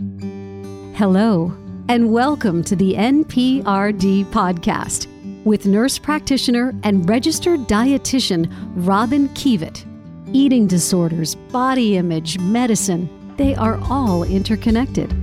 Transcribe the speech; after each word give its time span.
Hello, 0.00 1.56
and 1.88 2.12
welcome 2.12 2.64
to 2.64 2.74
the 2.74 2.94
NPRD 2.94 4.24
podcast 4.24 5.06
with 5.44 5.66
nurse 5.66 6.00
practitioner 6.00 6.74
and 6.82 7.08
registered 7.08 7.60
dietitian 7.68 8.52
Robyn 8.74 9.28
Kievit. 9.34 9.86
Eating 10.32 10.66
disorders, 10.66 11.36
body 11.36 11.96
image, 11.96 12.40
medicine, 12.40 13.08
they 13.36 13.54
are 13.54 13.78
all 13.84 14.24
interconnected. 14.24 15.14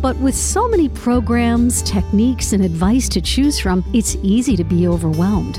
But 0.00 0.16
with 0.18 0.36
so 0.36 0.68
many 0.68 0.88
programs, 0.88 1.82
techniques, 1.82 2.52
and 2.52 2.64
advice 2.64 3.08
to 3.08 3.20
choose 3.20 3.58
from, 3.58 3.84
it's 3.92 4.14
easy 4.22 4.56
to 4.56 4.62
be 4.62 4.86
overwhelmed. 4.86 5.56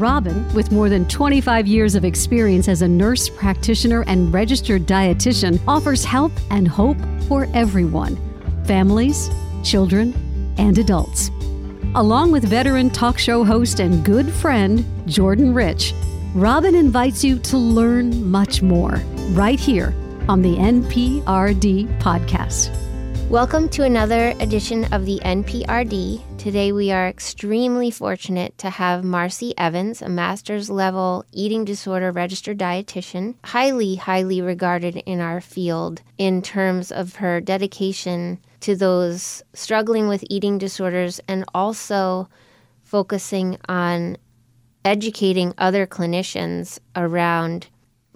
Robyn, 0.00 0.50
with 0.54 0.72
more 0.72 0.88
than 0.88 1.06
25 1.08 1.66
years 1.66 1.94
of 1.94 2.06
experience 2.06 2.68
as 2.68 2.80
a 2.80 2.88
nurse 2.88 3.28
practitioner 3.28 4.02
and 4.06 4.32
registered 4.32 4.86
dietitian, 4.86 5.60
offers 5.68 6.06
help 6.06 6.32
and 6.50 6.66
hope 6.66 6.96
for 7.28 7.46
everyone 7.52 8.18
families, 8.64 9.28
children, 9.62 10.14
and 10.56 10.78
adults. 10.78 11.30
Along 11.96 12.32
with 12.32 12.44
veteran 12.44 12.88
talk 12.88 13.18
show 13.18 13.44
host 13.44 13.80
and 13.80 14.02
good 14.02 14.32
friend 14.32 14.86
Jordan 15.06 15.52
Rich, 15.52 15.92
Robyn 16.34 16.74
invites 16.74 17.22
you 17.22 17.38
to 17.40 17.58
learn 17.58 18.30
much 18.30 18.62
more 18.62 19.02
right 19.32 19.60
here 19.60 19.92
on 20.28 20.40
the 20.40 20.56
NPRD 20.56 22.00
podcast. 22.00 22.70
Welcome 23.28 23.68
to 23.70 23.82
another 23.82 24.30
edition 24.40 24.90
of 24.94 25.04
the 25.04 25.20
NPRD. 25.24 26.29
Today 26.40 26.72
we 26.72 26.90
are 26.90 27.06
extremely 27.06 27.90
fortunate 27.90 28.56
to 28.56 28.70
have 28.70 29.04
Marci 29.04 29.52
Evans, 29.58 30.00
a 30.00 30.08
master's 30.08 30.70
level 30.70 31.22
eating 31.32 31.66
disorder 31.66 32.10
registered 32.10 32.56
dietitian, 32.56 33.34
highly, 33.44 33.96
highly 33.96 34.40
regarded 34.40 34.96
in 35.04 35.20
our 35.20 35.42
field 35.42 36.00
in 36.16 36.40
terms 36.40 36.90
of 36.90 37.16
her 37.16 37.42
dedication 37.42 38.38
to 38.60 38.74
those 38.74 39.42
struggling 39.52 40.08
with 40.08 40.24
eating 40.30 40.56
disorders 40.56 41.20
and 41.28 41.44
also 41.52 42.26
focusing 42.84 43.58
on 43.68 44.16
educating 44.82 45.52
other 45.58 45.86
clinicians 45.86 46.78
around 46.96 47.66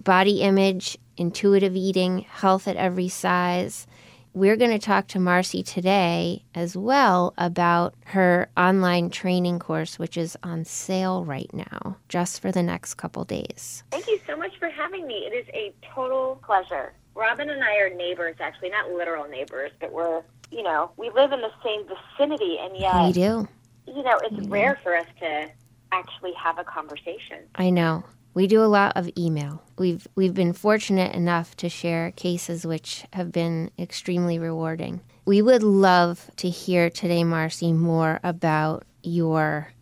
body 0.03 0.41
image, 0.41 0.97
intuitive 1.19 1.77
eating, 1.77 2.21
health 2.21 2.67
at 2.67 2.77
every 2.77 3.09
size. 3.09 3.87
We're 4.35 4.57
going 4.57 4.73
to 4.73 4.81
talk 4.81 5.07
to 5.09 5.21
Marci 5.21 5.65
today 5.65 6.45
as 6.57 6.77
well 6.77 7.35
about 7.39 7.95
her 8.07 8.49
online 8.57 9.11
training 9.11 9.61
course, 9.61 9.97
which 9.97 10.17
is 10.17 10.37
on 10.43 10.65
sale 10.65 11.25
right 11.25 11.49
now, 11.53 11.99
just 12.09 12.43
for 12.43 12.51
the 12.51 12.61
next 12.61 12.95
couple 12.95 13.25
days. 13.25 13.85
Thank 13.93 14.09
you 14.09 14.19
so 14.27 14.37
much 14.37 14.59
for 14.59 14.69
having 14.69 15.07
me. 15.07 15.19
It 15.19 15.33
is 15.35 15.47
a 15.55 15.73
total 15.95 16.41
pleasure. 16.45 16.95
Robyn 17.15 17.49
and 17.49 17.63
I 17.63 17.77
are 17.77 17.95
neighbors, 17.95 18.35
actually, 18.41 18.71
not 18.71 18.91
literal 18.91 19.29
neighbors, 19.29 19.71
but 19.79 19.93
we're, 19.93 20.23
you 20.51 20.65
know, 20.65 20.91
we 20.97 21.11
live 21.11 21.31
in 21.31 21.41
the 21.41 21.53
same 21.63 21.87
vicinity, 21.87 22.59
and 22.59 22.77
yet 22.77 23.07
we 23.07 23.13
do. 23.13 23.47
You 23.87 24.03
know, 24.03 24.19
it's 24.25 24.49
rare 24.49 24.81
for 24.83 24.97
us 24.97 25.07
to 25.21 25.49
actually 25.93 26.33
have 26.33 26.59
a 26.59 26.65
conversation. 26.65 27.39
I 27.55 27.71
know. 27.71 28.03
We 28.35 28.49
do 28.49 28.63
a 28.63 28.67
lot 28.67 28.97
of 28.97 29.09
email. 29.17 29.63
We've 29.79 30.07
we've 30.17 30.35
been 30.35 30.53
fortunate 30.53 31.15
enough 31.15 31.57
to 31.59 31.69
share 31.69 32.11
cases 32.11 32.67
which 32.67 33.05
have 33.13 33.31
been 33.31 33.71
extremely 33.79 34.39
rewarding. 34.39 35.01
We 35.25 35.41
would 35.41 35.63
love 35.63 36.31
to 36.37 36.51
hear 36.51 36.91
today, 36.91 37.23
Marci, 37.23 37.73
more 37.75 38.21
about 38.23 38.85
your 39.03 39.73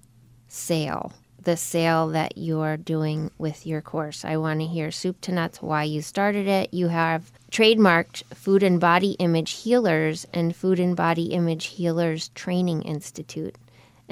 sale 0.48 1.12
the 1.45 1.56
sale 1.56 2.08
that 2.08 2.39
you're 2.39 2.77
doing 2.77 3.30
with 3.39 3.67
your 3.67 3.80
course. 3.80 4.25
I 4.25 4.36
want 4.36 4.61
to 4.61 4.67
hear 4.67 4.91
soup 4.91 5.20
to 5.23 5.33
nuts 5.33 5.61
why 5.61 5.84
you 5.84 6.03
started 6.03 6.47
it. 6.47 6.73
You 6.73 6.89
have 6.89 7.33
trademarked 7.50 8.23
Food 8.34 8.62
and 8.62 8.80
Body 8.80 9.12
Image 9.12 9.53
Healers 9.53 10.27
and 10.33 10.55
Food 10.55 10.78
and 10.78 10.97
Body 10.97 11.27
Image 11.27 11.67
Healers 11.67 12.28
Training 12.34 12.83
Institute. 12.83 13.56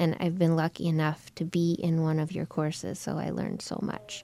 And 0.01 0.17
I've 0.19 0.39
been 0.39 0.55
lucky 0.55 0.87
enough 0.87 1.29
to 1.35 1.45
be 1.45 1.73
in 1.73 2.01
one 2.01 2.17
of 2.17 2.31
your 2.31 2.47
courses, 2.47 2.97
so 2.97 3.19
I 3.19 3.29
learned 3.29 3.61
so 3.61 3.77
much. 3.83 4.23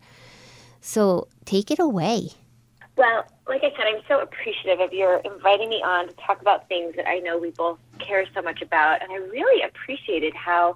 So 0.81 1.27
take 1.45 1.69
it 1.69 1.77
away. 1.77 2.29
Well, 2.95 3.25
like 3.47 3.63
I 3.63 3.69
said, 3.77 3.85
I'm 3.85 4.01
so 4.07 4.19
appreciative 4.19 4.79
of 4.79 4.91
your 4.91 5.17
inviting 5.17 5.69
me 5.69 5.83
on 5.85 6.07
to 6.07 6.15
talk 6.15 6.41
about 6.41 6.67
things 6.67 6.95
that 6.95 7.07
I 7.07 7.19
know 7.19 7.37
we 7.37 7.51
both 7.51 7.77
care 7.99 8.25
so 8.33 8.41
much 8.41 8.63
about. 8.63 9.03
And 9.03 9.11
I 9.11 9.17
really 9.17 9.61
appreciated 9.61 10.33
how 10.33 10.73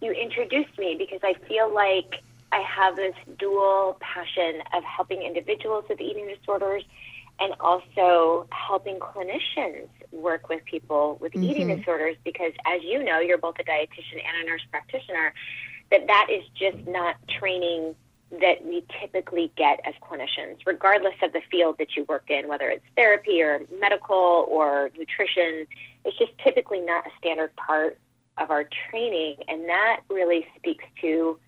you 0.00 0.10
introduced 0.10 0.76
me 0.76 0.96
because 0.98 1.20
I 1.22 1.34
feel 1.46 1.72
like 1.72 2.16
I 2.50 2.62
have 2.62 2.96
this 2.96 3.14
dual 3.38 3.96
passion 4.00 4.60
of 4.74 4.82
helping 4.82 5.22
individuals 5.22 5.84
with 5.88 6.00
eating 6.00 6.26
disorders 6.26 6.82
and 7.40 7.54
also 7.60 8.46
helping 8.50 8.98
clinicians 8.98 9.88
work 10.10 10.48
with 10.48 10.64
people 10.64 11.18
with 11.20 11.32
mm-hmm. 11.32 11.44
eating 11.44 11.76
disorders 11.76 12.16
because 12.24 12.52
as 12.66 12.82
you 12.82 13.02
know 13.02 13.18
you're 13.18 13.38
both 13.38 13.56
a 13.58 13.64
dietitian 13.64 14.22
and 14.26 14.42
a 14.42 14.46
nurse 14.46 14.62
practitioner 14.70 15.32
that 15.90 16.06
that 16.06 16.28
is 16.30 16.44
just 16.54 16.86
not 16.86 17.16
training 17.28 17.94
that 18.30 18.64
we 18.64 18.84
typically 19.00 19.52
get 19.56 19.80
as 19.84 19.94
clinicians 20.02 20.56
regardless 20.66 21.14
of 21.22 21.32
the 21.32 21.40
field 21.50 21.76
that 21.78 21.96
you 21.96 22.04
work 22.04 22.24
in 22.28 22.48
whether 22.48 22.68
it's 22.68 22.84
therapy 22.96 23.42
or 23.42 23.60
medical 23.80 24.46
or 24.48 24.90
nutrition 24.98 25.66
it's 26.04 26.18
just 26.18 26.32
typically 26.44 26.80
not 26.80 27.06
a 27.06 27.10
standard 27.18 27.54
part 27.56 27.98
of 28.38 28.50
our 28.50 28.68
training, 28.90 29.36
and 29.48 29.68
that 29.68 30.00
really 30.08 30.46
speaks 30.56 30.84
to 31.00 31.38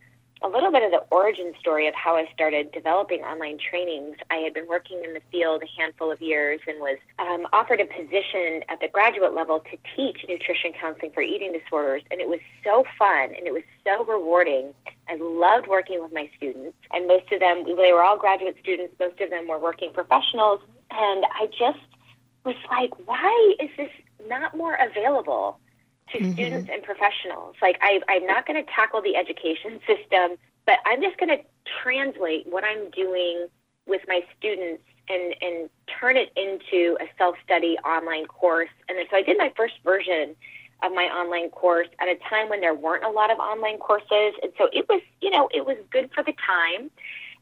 a 0.44 0.48
little 0.48 0.70
bit 0.70 0.82
of 0.82 0.90
the 0.90 1.02
origin 1.10 1.54
story 1.58 1.88
of 1.88 1.94
how 1.94 2.16
I 2.16 2.28
started 2.34 2.70
developing 2.70 3.20
online 3.20 3.56
trainings. 3.58 4.16
I 4.30 4.36
had 4.36 4.52
been 4.52 4.68
working 4.68 5.02
in 5.02 5.14
the 5.14 5.22
field 5.32 5.62
a 5.62 5.80
handful 5.80 6.12
of 6.12 6.20
years 6.20 6.60
and 6.68 6.78
was 6.80 6.98
um, 7.18 7.46
offered 7.54 7.80
a 7.80 7.86
position 7.86 8.62
at 8.68 8.78
the 8.78 8.88
graduate 8.92 9.32
level 9.32 9.60
to 9.60 9.78
teach 9.96 10.18
nutrition 10.28 10.72
counseling 10.78 11.12
for 11.12 11.22
eating 11.22 11.52
disorders. 11.58 12.02
And 12.10 12.20
it 12.20 12.28
was 12.28 12.40
so 12.62 12.84
fun 12.98 13.34
and 13.34 13.46
it 13.46 13.54
was 13.54 13.62
so 13.84 14.04
rewarding. 14.04 14.74
I 15.08 15.16
loved 15.16 15.66
working 15.66 16.02
with 16.02 16.12
my 16.12 16.30
students, 16.36 16.76
and 16.92 17.06
most 17.06 17.30
of 17.32 17.40
them, 17.40 17.64
they 17.64 17.92
were 17.92 18.02
all 18.02 18.18
graduate 18.18 18.56
students, 18.62 18.94
most 18.98 19.20
of 19.20 19.30
them 19.30 19.48
were 19.48 19.58
working 19.58 19.92
professionals. 19.92 20.60
And 20.90 21.24
I 21.24 21.46
just 21.46 21.80
was 22.44 22.56
like, 22.70 22.90
why 23.06 23.54
is 23.60 23.70
this 23.78 23.90
not 24.28 24.54
more 24.54 24.76
available? 24.76 25.58
To 26.12 26.18
mm-hmm. 26.18 26.32
students 26.32 26.70
and 26.72 26.82
professionals. 26.82 27.56
Like 27.62 27.78
I, 27.80 28.00
I'm 28.08 28.26
not 28.26 28.46
going 28.46 28.62
to 28.62 28.70
tackle 28.70 29.02
the 29.02 29.16
education 29.16 29.80
system, 29.86 30.36
but 30.66 30.78
I'm 30.86 31.02
just 31.02 31.18
going 31.18 31.30
to 31.30 31.42
translate 31.82 32.46
what 32.46 32.64
I'm 32.64 32.90
doing 32.90 33.46
with 33.86 34.02
my 34.08 34.24
students 34.38 34.82
and 35.08 35.34
and 35.42 35.68
turn 36.00 36.16
it 36.16 36.32
into 36.36 36.96
a 37.00 37.06
self-study 37.18 37.76
online 37.84 38.26
course. 38.26 38.70
And 38.88 38.98
then, 38.98 39.06
so 39.10 39.16
I 39.16 39.22
did 39.22 39.36
my 39.38 39.52
first 39.56 39.74
version 39.84 40.34
of 40.82 40.92
my 40.92 41.04
online 41.04 41.50
course 41.50 41.88
at 42.00 42.08
a 42.08 42.16
time 42.28 42.48
when 42.48 42.60
there 42.60 42.74
weren't 42.74 43.04
a 43.04 43.10
lot 43.10 43.30
of 43.30 43.38
online 43.38 43.78
courses, 43.78 44.34
and 44.42 44.52
so 44.58 44.68
it 44.72 44.86
was, 44.88 45.02
you 45.20 45.30
know, 45.30 45.48
it 45.52 45.64
was 45.66 45.76
good 45.90 46.10
for 46.14 46.22
the 46.22 46.34
time. 46.46 46.90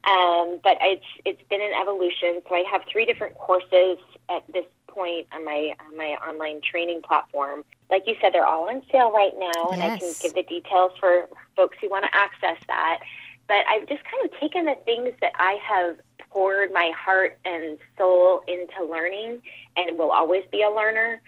Um, 0.05 0.59
but 0.65 0.79
it's 0.81 1.07
it's 1.25 1.43
been 1.49 1.63
an 1.63 1.73
evolution. 1.81 2.43
So 2.49 2.55
I 2.57 2.65
have 2.71 2.83
three 2.91 3.05
different 3.05 3.39
courses 3.39 3.99
at 4.29 4.43
this 4.53 4.65
point 4.95 5.27
on 5.33 5.45
my 5.45 5.75
on 5.87 5.97
my 5.97 6.17
online 6.27 6.61
training 6.61 7.03
platform. 7.03 7.65
Like 7.91 8.05
you 8.07 8.15
said, 8.21 8.33
they're 8.33 8.47
all 8.47 8.69
on 8.69 8.83
sale 8.91 9.13
right 9.13 9.33
now, 9.39 9.71
and 9.71 9.83
I 9.83 9.99
can 9.99 10.13
give 10.21 10.35
the 10.35 10.43
details 10.43 10.93
for 10.99 11.29
folks 11.57 11.77
who 11.81 11.91
want 11.91 12.05
to 12.05 12.15
access 12.15 12.63
that. 12.69 13.01
But 13.49 13.67
I've 13.69 13.89
just 13.89 14.03
kind 14.05 14.25
of 14.25 14.39
taken 14.39 14.65
the 14.65 14.77
things 14.85 15.13
that 15.21 15.33
I 15.39 15.59
have 15.63 15.97
poured 16.31 16.73
my 16.73 16.93
heart 16.97 17.39
and 17.45 17.79
soul 17.99 18.43
into 18.49 18.91
learning, 18.91 19.43
and 19.77 19.99
will 19.99 20.11
always 20.11 20.45
be 20.51 20.63
a 20.63 20.71
learner 20.71 21.21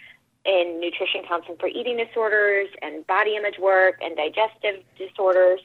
in 0.44 0.78
nutrition 0.80 1.22
counseling 1.26 1.56
for 1.58 1.68
eating 1.68 1.96
disorders 1.96 2.68
and 2.82 3.06
body 3.06 3.36
image 3.36 3.58
work 3.58 3.96
and 4.02 4.16
digestive 4.16 4.82
disorders 4.98 5.60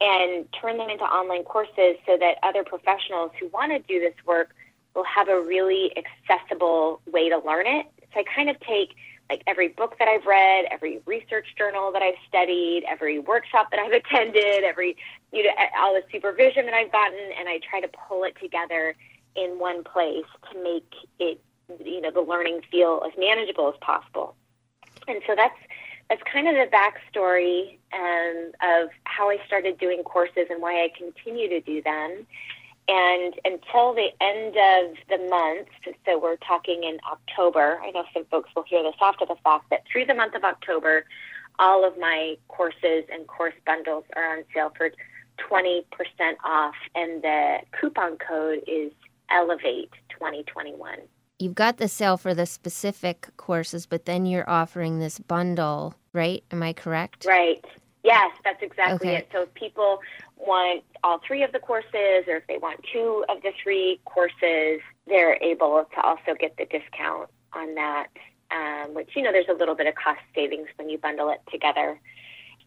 and 0.00 0.46
turn 0.52 0.78
them 0.78 0.88
into 0.88 1.04
online 1.04 1.44
courses 1.44 1.96
so 2.06 2.16
that 2.18 2.36
other 2.42 2.64
professionals 2.64 3.30
who 3.38 3.48
want 3.48 3.72
to 3.72 3.78
do 3.80 4.00
this 4.00 4.14
work 4.26 4.54
will 4.94 5.04
have 5.04 5.28
a 5.28 5.40
really 5.40 5.92
accessible 5.96 7.00
way 7.06 7.28
to 7.28 7.38
learn 7.38 7.66
it. 7.66 7.86
So 8.12 8.20
I 8.20 8.24
kind 8.34 8.50
of 8.50 8.58
take 8.60 8.94
like 9.30 9.42
every 9.46 9.68
book 9.68 9.96
that 10.00 10.08
I've 10.08 10.26
read, 10.26 10.64
every 10.72 11.00
research 11.06 11.46
journal 11.56 11.92
that 11.92 12.02
I've 12.02 12.16
studied, 12.28 12.82
every 12.88 13.20
workshop 13.20 13.68
that 13.70 13.78
I've 13.78 13.92
attended, 14.04 14.64
every 14.64 14.96
you 15.32 15.44
know 15.44 15.50
all 15.78 15.94
the 15.94 16.02
supervision 16.10 16.66
that 16.66 16.74
I've 16.74 16.92
gotten, 16.92 17.18
and 17.38 17.48
I 17.48 17.60
try 17.68 17.80
to 17.80 17.88
pull 18.08 18.24
it 18.24 18.36
together 18.40 18.94
in 19.36 19.58
one 19.58 19.84
place 19.84 20.26
to 20.52 20.62
make 20.62 20.92
it 21.20 21.40
you 21.84 22.00
know 22.00 22.10
the 22.10 22.20
learning 22.20 22.62
feel 22.70 23.02
as 23.06 23.12
manageable 23.16 23.68
as 23.68 23.78
possible. 23.80 24.34
And 25.06 25.22
so 25.26 25.34
that's 25.36 25.56
that's 26.08 26.22
kind 26.30 26.48
of 26.48 26.54
the 26.54 26.66
backstory 26.76 27.78
um, 27.92 28.50
of 28.62 28.90
how 29.04 29.30
I 29.30 29.38
started 29.46 29.78
doing 29.78 30.02
courses 30.02 30.46
and 30.50 30.60
why 30.60 30.82
I 30.82 30.88
continue 30.98 31.48
to 31.48 31.60
do 31.60 31.80
them. 31.82 32.26
And 32.88 33.34
until 33.44 33.94
the 33.94 34.08
end 34.20 34.56
of 34.56 34.96
the 35.08 35.28
month, 35.28 35.68
so 36.04 36.18
we're 36.18 36.36
talking 36.36 36.82
in 36.82 36.98
October, 37.10 37.80
I 37.84 37.90
know 37.92 38.04
some 38.12 38.24
folks 38.30 38.50
will 38.56 38.64
hear 38.64 38.82
this 38.82 38.94
after 39.00 39.24
the 39.26 39.36
fact, 39.44 39.66
but 39.70 39.82
through 39.90 40.06
the 40.06 40.14
month 40.14 40.34
of 40.34 40.42
October, 40.42 41.04
all 41.58 41.86
of 41.86 41.96
my 41.98 42.36
courses 42.48 43.04
and 43.12 43.26
course 43.28 43.54
bundles 43.64 44.04
are 44.16 44.38
on 44.38 44.44
sale 44.52 44.72
for 44.76 44.90
20% 45.48 45.82
off, 46.44 46.74
and 46.94 47.22
the 47.22 47.58
coupon 47.78 48.16
code 48.18 48.62
is 48.66 48.92
Elevate 49.30 49.90
2021. 50.10 50.98
you've 51.38 51.54
got 51.54 51.78
the 51.78 51.88
sale 51.88 52.16
for 52.16 52.34
the 52.34 52.46
specific 52.46 53.28
courses, 53.36 53.86
but 53.86 54.04
then 54.04 54.26
you're 54.26 54.48
offering 54.48 54.98
this 54.98 55.18
bundle, 55.18 55.94
right? 56.12 56.44
Am 56.50 56.62
I 56.62 56.72
correct? 56.72 57.24
Right. 57.24 57.64
Yes, 58.02 58.30
that's 58.44 58.62
exactly 58.62 59.08
Okay. 59.10 59.16
it. 59.18 59.28
So 59.32 59.42
if 59.42 59.54
people 59.54 60.00
want 60.36 60.82
all 61.04 61.18
three 61.26 61.42
of 61.42 61.52
the 61.52 61.58
courses 61.58 62.24
or 62.26 62.36
if 62.36 62.46
they 62.46 62.56
want 62.58 62.80
two 62.92 63.24
of 63.28 63.42
the 63.42 63.52
three 63.62 64.00
courses, 64.06 64.80
they're 65.06 65.36
able 65.42 65.84
to 65.94 66.00
also 66.00 66.34
get 66.38 66.56
the 66.56 66.64
discount 66.66 67.28
on 67.52 67.74
that, 67.74 68.06
um, 68.50 68.94
which, 68.94 69.10
you 69.14 69.22
know, 69.22 69.32
there's 69.32 69.48
a 69.48 69.54
little 69.54 69.74
bit 69.74 69.86
of 69.86 69.94
cost 69.96 70.20
savings 70.34 70.68
when 70.76 70.88
you 70.88 70.96
bundle 70.98 71.28
it 71.30 71.40
together. 71.50 72.00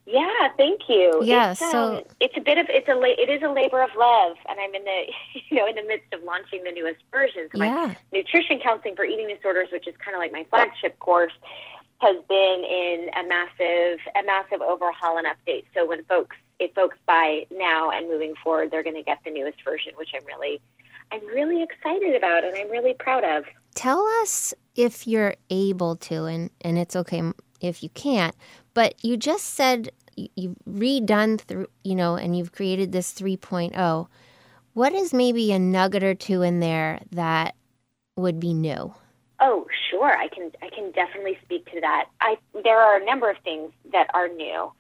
Yeah, 0.05 0.49
thank 0.57 0.81
you. 0.89 1.21
Yeah, 1.23 1.51
it's, 1.51 1.61
so- 1.61 1.97
um, 1.97 2.03
it's 2.19 2.35
a 2.35 2.41
bit 2.41 2.57
of 2.57 2.65
it's 2.69 2.89
a 2.89 2.93
la- 2.93 3.05
it 3.17 3.29
is 3.29 3.41
a 3.41 3.47
labor 3.47 3.81
of 3.81 3.89
love, 3.97 4.35
and 4.49 4.59
I'm 4.59 4.75
in 4.75 4.83
the 4.83 5.03
you 5.49 5.55
know 5.57 5.65
in 5.65 5.75
the 5.75 5.83
midst 5.83 6.13
of 6.13 6.21
launching 6.23 6.61
the 6.65 6.71
newest 6.73 6.99
version. 7.09 7.47
So 7.53 7.57
my 7.59 7.95
nutrition 8.11 8.59
counseling 8.59 8.97
for 8.97 9.05
eating 9.05 9.29
disorders, 9.33 9.69
which 9.71 9.87
is 9.87 9.95
kind 10.03 10.13
of 10.13 10.19
like 10.19 10.33
my 10.33 10.45
flagship 10.49 10.99
course, 10.99 11.31
has 12.03 12.17
been 12.27 12.63
in 12.63 13.09
a 13.17 13.27
massive 13.27 13.99
a 14.15 14.23
massive 14.25 14.61
overhaul 14.61 15.17
and 15.17 15.27
update. 15.27 15.63
So 15.73 15.87
when 15.87 16.03
folks 16.05 16.35
if 16.59 16.73
folks 16.73 16.97
buy 17.05 17.45
now 17.51 17.89
and 17.89 18.07
moving 18.07 18.33
forward, 18.43 18.71
they're 18.71 18.83
going 18.83 18.95
to 18.95 19.03
get 19.03 19.19
the 19.25 19.31
newest 19.31 19.63
version, 19.63 19.93
which 19.95 20.09
I'm 20.15 20.25
really 20.25 20.61
I'm 21.11 21.25
really 21.27 21.61
excited 21.61 22.15
about 22.15 22.43
and 22.43 22.55
I'm 22.55 22.69
really 22.69 22.93
proud 22.93 23.23
of. 23.23 23.45
Tell 23.75 24.01
us 24.21 24.53
if 24.75 25.07
you're 25.07 25.35
able 25.49 25.95
to, 25.97 26.25
and, 26.25 26.49
and 26.61 26.77
it's 26.77 26.95
okay 26.95 27.21
if 27.61 27.83
you 27.83 27.89
can't, 27.89 28.35
but 28.73 28.95
you 29.03 29.17
just 29.17 29.45
said 29.45 29.91
you've 30.15 30.57
redone 30.67 31.39
through, 31.39 31.67
you 31.83 31.95
know, 31.95 32.15
and 32.15 32.37
you've 32.37 32.51
created 32.51 32.91
this 32.91 33.13
3.0. 33.13 34.07
What 34.73 34.93
is 34.93 35.13
maybe 35.13 35.51
a 35.51 35.59
nugget 35.59 36.03
or 36.03 36.15
two 36.15 36.41
in 36.41 36.59
there 36.59 37.01
that 37.11 37.55
would 38.15 38.39
be 38.39 38.53
new? 38.53 38.93
Oh, 39.45 39.67
sure. 39.89 40.17
I 40.17 40.29
can 40.29 40.51
I 40.61 40.69
can 40.69 40.91
definitely 40.91 41.37
speak 41.43 41.69
to 41.73 41.81
that. 41.81 42.05
I 42.21 42.37
there 42.63 42.79
are 42.79 42.99
a 42.99 43.05
number 43.05 43.29
of 43.29 43.35
things 43.43 43.71
that 43.91 44.07
are 44.13 44.29
new. 44.29 44.71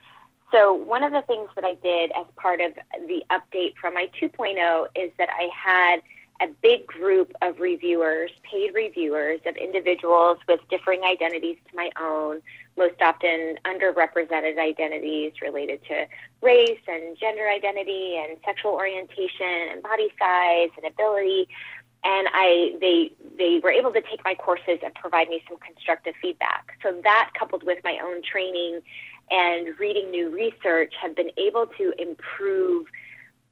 So 0.53 0.73
one 0.73 1.03
of 1.03 1.11
the 1.11 1.21
things 1.23 1.49
that 1.55 1.65
I 1.65 1.73
did 1.75 2.11
as 2.17 2.25
part 2.37 2.61
of 2.61 2.71
the 3.07 3.23
update 3.29 3.73
from 3.75 3.95
my 3.95 4.09
2.0 4.21 4.85
is 4.95 5.11
that 5.17 5.27
I 5.29 5.49
had 5.53 6.01
a 6.41 6.47
big 6.61 6.87
group 6.87 7.33
of 7.41 7.59
reviewers, 7.59 8.31
paid 8.49 8.73
reviewers 8.73 9.41
of 9.45 9.57
individuals 9.57 10.37
with 10.47 10.59
differing 10.69 11.03
identities 11.03 11.57
to 11.69 11.75
my 11.75 11.89
own, 11.99 12.41
most 12.77 13.01
often 13.01 13.57
underrepresented 13.65 14.57
identities 14.57 15.33
related 15.41 15.83
to 15.87 16.05
race 16.41 16.79
and 16.87 17.17
gender 17.17 17.49
identity 17.49 18.17
and 18.17 18.37
sexual 18.45 18.71
orientation 18.71 19.69
and 19.71 19.83
body 19.83 20.09
size 20.19 20.69
and 20.77 20.85
ability 20.85 21.49
and 22.03 22.27
I 22.33 22.75
they 22.79 23.11
they 23.37 23.59
were 23.63 23.71
able 23.71 23.91
to 23.93 24.01
take 24.01 24.23
my 24.23 24.35
courses 24.35 24.79
and 24.83 24.93
provide 24.95 25.29
me 25.29 25.41
some 25.47 25.57
constructive 25.59 26.15
feedback. 26.21 26.77
So 26.83 26.99
that 27.03 27.31
coupled 27.37 27.63
with 27.63 27.79
my 27.83 27.97
own 28.03 28.21
training 28.23 28.81
and 29.31 29.77
reading 29.79 30.11
new 30.11 30.29
research 30.29 30.93
have 31.01 31.15
been 31.15 31.31
able 31.37 31.67
to 31.77 31.93
improve 31.97 32.87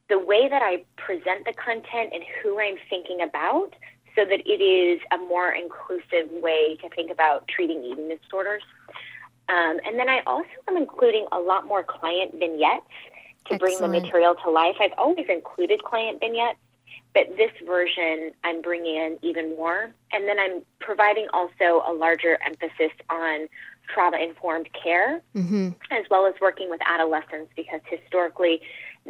the 0.09 0.19
way 0.19 0.49
that 0.49 0.61
I 0.61 0.83
present 0.97 1.45
the 1.45 1.53
content 1.53 2.11
and 2.13 2.23
who 2.43 2.59
I'm 2.59 2.75
thinking 2.89 3.21
about 3.21 3.73
so 4.15 4.25
that 4.25 4.41
it 4.45 4.61
is 4.61 4.99
a 5.13 5.17
more 5.17 5.51
inclusive 5.53 6.29
way 6.31 6.77
to 6.81 6.89
think 6.89 7.11
about 7.11 7.47
treating 7.47 7.81
eating 7.83 8.09
disorders. 8.09 8.63
Um, 9.47 9.79
and 9.85 9.97
then 9.97 10.09
I 10.09 10.21
also 10.27 10.49
am 10.67 10.75
including 10.75 11.27
a 11.31 11.39
lot 11.39 11.65
more 11.65 11.83
client 11.83 12.33
vignettes 12.37 12.85
to 13.45 13.57
bring 13.57 13.79
the 13.79 13.87
material 13.87 14.35
to 14.43 14.51
life. 14.51 14.75
I've 14.79 14.93
always 14.97 15.25
included 15.29 15.83
client 15.83 16.19
vignettes, 16.19 16.59
but 17.13 17.35
this 17.37 17.51
version 17.65 18.31
I'm 18.43 18.61
bringing 18.61 18.95
in 18.95 19.19
even 19.21 19.55
more. 19.55 19.91
And 20.11 20.27
then 20.27 20.39
I'm 20.39 20.61
providing 20.79 21.27
also 21.33 21.83
a 21.87 21.93
larger 21.93 22.37
emphasis 22.45 22.91
on 23.09 23.47
trauma 23.87 24.17
informed 24.17 24.69
care 24.71 25.21
Mm-hmm. 25.35 25.69
as 25.91 26.05
well 26.09 26.25
as 26.25 26.33
working 26.39 26.69
with 26.69 26.79
adolescents 26.85 27.51
because 27.55 27.81
historically 27.85 28.61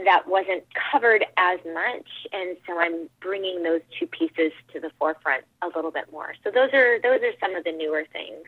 that 0.06 0.28
wasn't 0.28 0.64
covered 0.92 1.26
as 1.38 1.60
much 1.74 2.08
and 2.32 2.58
so 2.66 2.80
I'm 2.80 3.10
bringing 3.20 3.62
those 3.64 3.82
two 4.00 4.08
pieces 4.08 4.52
to 4.74 4.80
the 4.80 4.90
forefront 4.98 5.44
a 5.62 5.68
little 5.68 5.92
bit 5.92 6.12
more. 6.12 6.34
So 6.44 6.50
those 6.50 6.74
are 6.74 7.00
those 7.02 7.20
are 7.22 7.34
some 7.40 7.56
of 7.56 7.64
the 7.64 7.72
newer 7.74 8.06
things. 8.12 8.46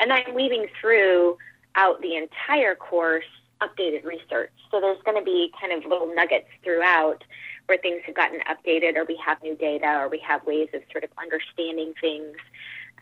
And 0.00 0.12
I'm 0.12 0.34
weaving 0.34 0.66
through 0.80 1.36
out 1.74 2.00
the 2.00 2.16
entire 2.16 2.74
course 2.74 3.24
updated 3.60 4.04
research. 4.04 4.50
So 4.70 4.80
there's 4.80 5.00
going 5.04 5.18
to 5.18 5.24
be 5.24 5.52
kind 5.60 5.72
of 5.72 5.88
little 5.88 6.12
nuggets 6.14 6.48
throughout 6.64 7.22
where 7.66 7.78
things 7.78 8.02
have 8.06 8.14
gotten 8.14 8.40
updated 8.40 8.96
or 8.96 9.04
we 9.04 9.18
have 9.24 9.42
new 9.42 9.56
data 9.56 9.98
or 10.00 10.08
we 10.08 10.18
have 10.18 10.44
ways 10.46 10.68
of 10.74 10.82
sort 10.90 11.04
of 11.04 11.10
understanding 11.20 11.92
things 12.00 12.36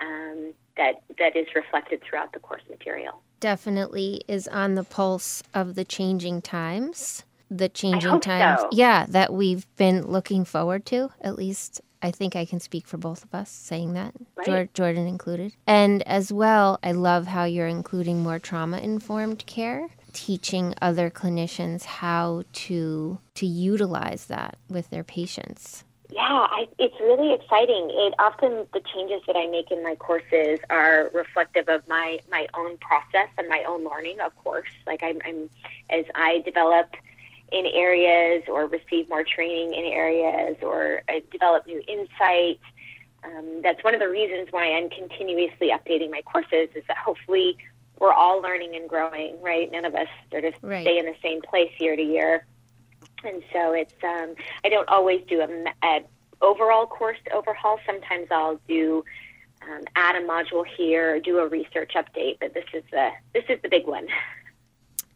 um, 0.00 0.52
that 0.76 1.02
that 1.18 1.36
is 1.36 1.46
reflected 1.54 2.02
throughout 2.02 2.32
the 2.32 2.40
course 2.40 2.62
material. 2.68 3.20
Definitely 3.40 4.22
is 4.26 4.48
on 4.48 4.74
the 4.74 4.84
pulse 4.84 5.42
of 5.52 5.74
the 5.74 5.84
changing 5.84 6.42
times. 6.42 7.24
The 7.50 7.68
changing 7.68 8.20
times. 8.20 8.60
so. 8.62 8.68
Yeah, 8.72 9.06
that 9.10 9.32
we've 9.32 9.66
been 9.76 10.06
looking 10.06 10.44
forward 10.44 10.86
to. 10.86 11.10
At 11.20 11.36
least 11.36 11.80
I 12.02 12.10
think 12.10 12.34
I 12.36 12.44
can 12.44 12.58
speak 12.60 12.86
for 12.86 12.96
both 12.96 13.22
of 13.24 13.34
us 13.34 13.50
saying 13.50 13.94
that, 13.94 14.14
Right. 14.36 14.72
Jordan 14.74 15.06
included. 15.06 15.54
And 15.66 16.02
as 16.02 16.32
well, 16.32 16.78
I 16.82 16.92
love 16.92 17.26
how 17.26 17.44
you're 17.44 17.66
including 17.66 18.22
more 18.22 18.38
trauma 18.38 18.78
informed 18.78 19.46
care, 19.46 19.88
teaching 20.14 20.74
other 20.80 21.10
clinicians 21.10 21.84
how 21.84 22.44
to 22.52 23.18
to 23.34 23.46
utilize 23.46 24.26
that 24.26 24.56
with 24.70 24.88
their 24.88 25.04
patients. 25.04 25.84
Yeah, 26.10 26.20
I, 26.22 26.68
it's 26.78 26.94
really 27.00 27.34
exciting. 27.34 27.90
It 27.90 28.14
often 28.18 28.66
the 28.72 28.80
changes 28.94 29.22
that 29.26 29.36
I 29.36 29.46
make 29.48 29.70
in 29.70 29.82
my 29.82 29.96
courses 29.96 30.60
are 30.70 31.10
reflective 31.12 31.68
of 31.68 31.86
my 31.88 32.20
my 32.30 32.46
own 32.54 32.78
process 32.78 33.28
and 33.36 33.48
my 33.48 33.64
own 33.66 33.84
learning. 33.84 34.20
Of 34.20 34.34
course, 34.36 34.68
like 34.86 35.02
I'm, 35.02 35.18
I'm 35.24 35.50
as 35.90 36.04
I 36.14 36.40
develop 36.44 36.94
in 37.50 37.66
areas 37.66 38.44
or 38.48 38.66
receive 38.66 39.08
more 39.08 39.24
training 39.24 39.74
in 39.74 39.84
areas 39.84 40.56
or 40.62 41.02
I 41.08 41.22
develop 41.30 41.66
new 41.66 41.82
insights. 41.88 42.62
Um, 43.24 43.60
that's 43.62 43.82
one 43.82 43.94
of 43.94 44.00
the 44.00 44.08
reasons 44.08 44.48
why 44.50 44.72
I'm 44.72 44.90
continuously 44.90 45.70
updating 45.70 46.10
my 46.10 46.22
courses. 46.22 46.68
Is 46.74 46.84
that 46.88 46.98
hopefully 46.98 47.56
we're 48.00 48.12
all 48.12 48.40
learning 48.40 48.74
and 48.74 48.88
growing, 48.88 49.40
right? 49.40 49.70
None 49.70 49.84
of 49.84 49.94
us 49.94 50.08
sort 50.30 50.44
of 50.44 50.54
Right. 50.62 50.82
stay 50.82 50.98
in 50.98 51.06
the 51.06 51.14
same 51.22 51.40
place 51.42 51.70
year 51.78 51.96
to 51.96 52.02
year. 52.02 52.46
And 53.22 53.42
so 53.52 53.72
it's 53.72 53.94
um, 54.02 54.34
I 54.64 54.68
don't 54.68 54.88
always 54.88 55.22
do 55.28 55.40
a, 55.40 55.86
a 55.86 56.00
overall 56.42 56.86
course 56.86 57.18
overhaul. 57.32 57.78
Sometimes 57.86 58.26
I'll 58.30 58.60
do 58.68 59.04
um, 59.62 59.80
add 59.96 60.16
a 60.16 60.20
module 60.26 60.64
here, 60.76 61.16
or 61.16 61.20
do 61.20 61.38
a 61.38 61.48
research 61.48 61.92
update, 61.94 62.38
but 62.40 62.52
this 62.52 62.66
is 62.74 62.82
the 62.90 63.10
this 63.32 63.44
is 63.48 63.58
the 63.62 63.68
big 63.68 63.86
one. 63.86 64.06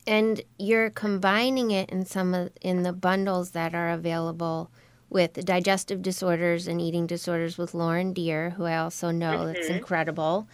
and 0.07 0.41
you're 0.59 0.89
combining 0.91 1.71
it 1.71 1.91
in 1.91 2.05
some 2.07 2.33
of 2.35 2.51
in 2.63 2.83
the 2.83 2.93
bundles 2.93 3.51
that 3.51 3.75
are 3.75 3.91
available 3.91 4.71
with 5.11 5.45
digestive 5.45 6.03
disorders 6.03 6.67
and 6.67 6.81
eating 6.81 7.07
disorders 7.07 7.59
with 7.59 7.75
Lauren 7.75 8.13
Deer, 8.13 8.51
who 8.51 8.65
I 8.65 8.77
also 8.79 9.11
know 9.11 9.47
that's 9.47 9.69
incredible. 9.69 10.49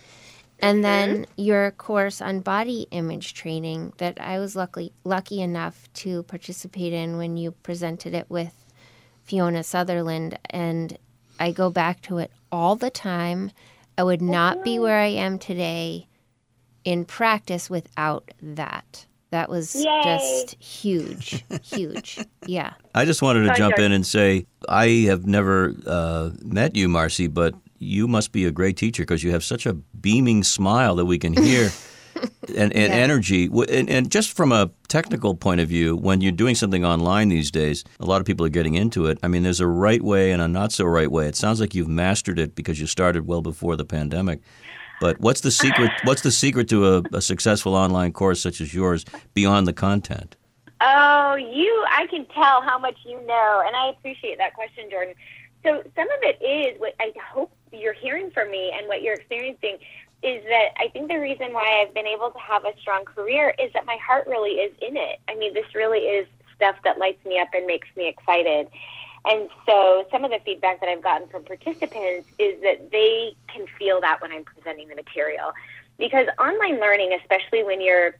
And 0.65 0.83
then 0.83 1.27
your 1.37 1.71
course 1.73 2.23
on 2.23 2.41
body 2.41 2.87
image 2.91 3.35
training 3.35 3.93
that 3.99 4.19
I 4.21 4.39
was 4.39 4.57
lucky 4.57 4.93
lucky 5.05 5.43
enough 5.43 5.93
to 5.95 6.23
participate 6.23 6.93
in 6.93 7.19
when 7.19 7.37
you 7.37 7.53
presented 7.53 8.15
it 8.15 8.27
with 8.31 8.55
Fiona 9.23 9.63
Sutherland 9.63 10.39
and 10.49 10.97
I 11.39 11.51
go 11.53 11.69
back 11.71 12.01
to 12.03 12.19
it 12.19 12.31
all 12.51 12.77
the 12.77 12.91
time. 12.91 13.51
I 13.99 14.05
would 14.05 14.23
not 14.23 14.65
be 14.65 14.79
where 14.79 14.99
I 14.99 15.07
am 15.09 15.39
today 15.39 16.09
in 16.85 17.05
practice 17.05 17.69
without 17.69 18.31
that. 18.43 19.07
That 19.31 19.51
was 19.51 19.75
Yay. 19.75 20.03
just 20.05 20.55
huge, 20.63 21.45
huge. 21.63 22.21
Yeah. 22.47 22.75
I 22.95 23.05
just 23.07 23.23
wanted 23.23 23.41
to 23.41 23.47
Sorry, 23.47 23.59
jump 23.59 23.77
George. 23.77 23.87
in 23.87 23.93
and 23.93 24.07
say 24.07 24.47
I 24.69 24.87
have 25.09 25.27
never 25.27 25.75
uh, 25.87 26.31
met 26.43 26.77
you, 26.77 26.89
Marci, 26.89 27.33
but 27.33 27.55
you 27.79 28.07
must 28.09 28.33
be 28.33 28.45
a 28.45 28.51
great 28.51 28.77
teacher 28.77 29.03
because 29.03 29.23
you 29.23 29.31
have 29.33 29.45
such 29.45 29.67
a 29.67 29.75
beaming 29.75 30.43
smile 30.43 30.97
that 30.97 31.05
we 31.07 31.19
can 31.19 31.33
hear. 31.33 31.71
And, 32.57 32.73
and 32.75 32.93
Yeah. 32.93 33.01
energy, 33.01 33.49
and, 33.71 33.89
and 33.89 34.11
just 34.11 34.37
from 34.37 34.53
a 34.53 34.71
technical 34.87 35.35
point 35.35 35.61
of 35.63 35.69
view, 35.69 35.97
when 35.97 36.21
you're 36.21 36.31
doing 36.31 36.55
something 36.55 36.85
online 36.85 37.31
these 37.31 37.51
days, 37.51 37.85
a 37.99 38.05
lot 38.05 38.21
of 38.21 38.27
people 38.27 38.45
are 38.45 38.51
getting 38.51 38.75
into 38.75 39.07
it. 39.07 39.19
I 39.23 39.29
mean, 39.29 39.43
there's 39.43 39.61
a 39.61 39.67
right 39.67 40.03
way 40.03 40.31
and 40.31 40.43
a 40.43 40.47
not 40.47 40.71
so 40.71 40.85
right 40.85 41.11
way. 41.11 41.27
It 41.27 41.37
sounds 41.37 41.59
like 41.59 41.75
you've 41.75 41.89
mastered 41.89 42.39
it 42.39 42.55
because 42.55 42.79
you 42.79 42.87
started 42.87 43.27
well 43.27 43.41
before 43.41 43.77
the 43.77 43.85
pandemic. 43.87 44.41
But 45.01 45.21
what's 45.21 45.41
the 45.41 45.51
secret? 45.51 45.91
What's 46.05 46.21
the 46.21 46.31
secret 46.31 46.69
to 46.69 46.87
a, 46.97 47.03
a 47.15 47.23
successful 47.23 47.75
online 47.75 48.13
course 48.13 48.41
such 48.43 48.61
as 48.61 48.75
yours 48.75 49.05
beyond 49.33 49.67
the 49.67 49.73
content? 49.73 50.37
Oh, 50.83 51.35
you, 51.37 51.85
I 51.91 52.07
can 52.11 52.27
tell 52.27 52.61
how 52.61 52.79
much 52.79 52.99
you 53.07 53.17
know, 53.27 53.63
and 53.67 53.75
I 53.75 53.89
appreciate 53.89 54.37
that 54.39 54.53
question, 54.55 54.85
Jordan. 54.91 55.15
So, 55.63 55.83
some 55.97 56.09
of 56.11 56.19
it 56.23 56.45
is 56.45 56.79
what 56.79 56.95
I 57.01 57.11
hope 57.33 57.53
you're 57.81 57.93
hearing 57.93 58.31
from 58.31 58.51
me 58.51 58.73
and 58.77 58.87
what 58.89 59.03
you're 59.03 59.15
experiencing 59.15 59.79
is 60.23 60.43
that 60.45 60.69
I 60.79 60.89
think 60.89 61.09
the 61.09 61.19
reason 61.19 61.53
why 61.53 61.83
I've 61.83 61.93
been 61.93 62.07
able 62.07 62.31
to 62.31 62.39
have 62.39 62.65
a 62.65 62.73
strong 62.81 63.05
career 63.05 63.55
is 63.59 63.73
that 63.75 63.85
my 63.85 63.97
heart 63.97 64.27
really 64.27 64.53
is 64.53 64.73
in 64.81 64.97
it. 64.97 65.21
I 65.29 65.35
mean, 65.35 65.53
this 65.53 65.75
really 65.75 66.01
is 66.01 66.27
stuff 66.57 66.77
that 66.85 66.99
lights 66.99 67.25
me 67.27 67.39
up 67.39 67.49
and 67.53 67.67
makes 67.67 67.89
me 67.95 68.09
excited. 68.09 68.69
And 69.27 69.49
so 69.67 70.07
some 70.11 70.25
of 70.25 70.31
the 70.31 70.39
feedback 70.45 70.81
that 70.81 70.89
I've 70.89 71.03
gotten 71.03 71.29
from 71.29 71.45
participants 71.45 72.29
is 72.39 72.61
that 72.63 72.91
they 72.91 73.35
can 73.49 73.67
feel 73.79 74.01
that 74.01 74.21
when 74.21 74.33
I'm 74.33 74.45
presenting 74.45 74.89
the 74.89 74.95
material. 74.95 75.53
Because 75.99 76.27
online 76.39 76.81
learning, 76.81 77.17
especially 77.21 77.63
when 77.63 77.81
you're, 77.81 78.17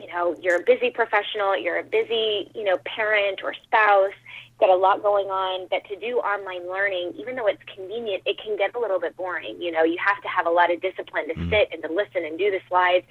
you 0.00 0.08
know, 0.12 0.36
you're 0.40 0.56
a 0.56 0.62
busy 0.64 0.90
professional, 0.90 1.56
you're 1.56 1.78
a 1.78 1.84
busy, 1.84 2.50
you 2.54 2.64
know, 2.64 2.78
parent 2.84 3.40
or 3.42 3.54
spouse, 3.54 4.12
got 4.58 4.68
a 4.68 4.76
lot 4.76 5.02
going 5.02 5.28
on, 5.28 5.66
that 5.70 5.86
to 5.88 5.96
do 5.96 6.18
online 6.18 6.68
learning, 6.68 7.14
even 7.16 7.34
though 7.34 7.46
it's 7.46 7.62
convenient, 7.74 8.22
it 8.26 8.38
can 8.38 8.56
get 8.56 8.74
a 8.74 8.78
little 8.78 9.00
bit 9.00 9.16
boring. 9.16 9.60
You 9.60 9.72
know, 9.72 9.82
you 9.82 9.96
have 10.04 10.22
to 10.22 10.28
have 10.28 10.46
a 10.46 10.50
lot 10.50 10.72
of 10.72 10.80
discipline 10.80 11.28
to 11.28 11.34
mm. 11.34 11.50
sit 11.50 11.68
and 11.72 11.82
to 11.82 11.92
listen 11.92 12.24
and 12.24 12.38
do 12.38 12.50
the 12.50 12.60
slides. 12.68 13.06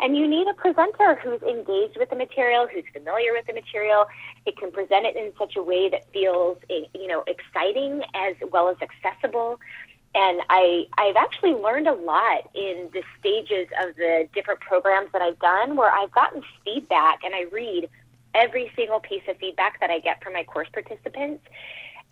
And 0.00 0.16
you 0.16 0.26
need 0.26 0.48
a 0.48 0.54
presenter 0.54 1.14
who's 1.22 1.42
engaged 1.42 1.96
with 1.96 2.10
the 2.10 2.16
material, 2.16 2.66
who's 2.72 2.84
familiar 2.92 3.32
with 3.32 3.46
the 3.46 3.52
material. 3.52 4.06
It 4.44 4.56
can 4.56 4.72
present 4.72 5.06
it 5.06 5.16
in 5.16 5.32
such 5.38 5.54
a 5.56 5.62
way 5.62 5.88
that 5.88 6.10
feels, 6.12 6.58
eh, 6.68 6.86
you 6.94 7.06
know, 7.06 7.24
exciting 7.26 8.02
as 8.14 8.34
well 8.50 8.68
as 8.68 8.76
accessible. 8.82 9.60
And 10.14 10.40
I, 10.48 10.86
I've 10.96 11.16
actually 11.16 11.54
learned 11.54 11.88
a 11.88 11.92
lot 11.92 12.48
in 12.54 12.88
the 12.92 13.02
stages 13.18 13.66
of 13.82 13.96
the 13.96 14.28
different 14.32 14.60
programs 14.60 15.10
that 15.12 15.22
I've 15.22 15.38
done 15.40 15.74
where 15.74 15.90
I've 15.90 16.12
gotten 16.12 16.42
feedback 16.64 17.24
and 17.24 17.34
I 17.34 17.46
read 17.50 17.88
every 18.32 18.70
single 18.76 19.00
piece 19.00 19.22
of 19.28 19.36
feedback 19.38 19.80
that 19.80 19.90
I 19.90 19.98
get 19.98 20.22
from 20.22 20.34
my 20.34 20.44
course 20.44 20.68
participants 20.72 21.44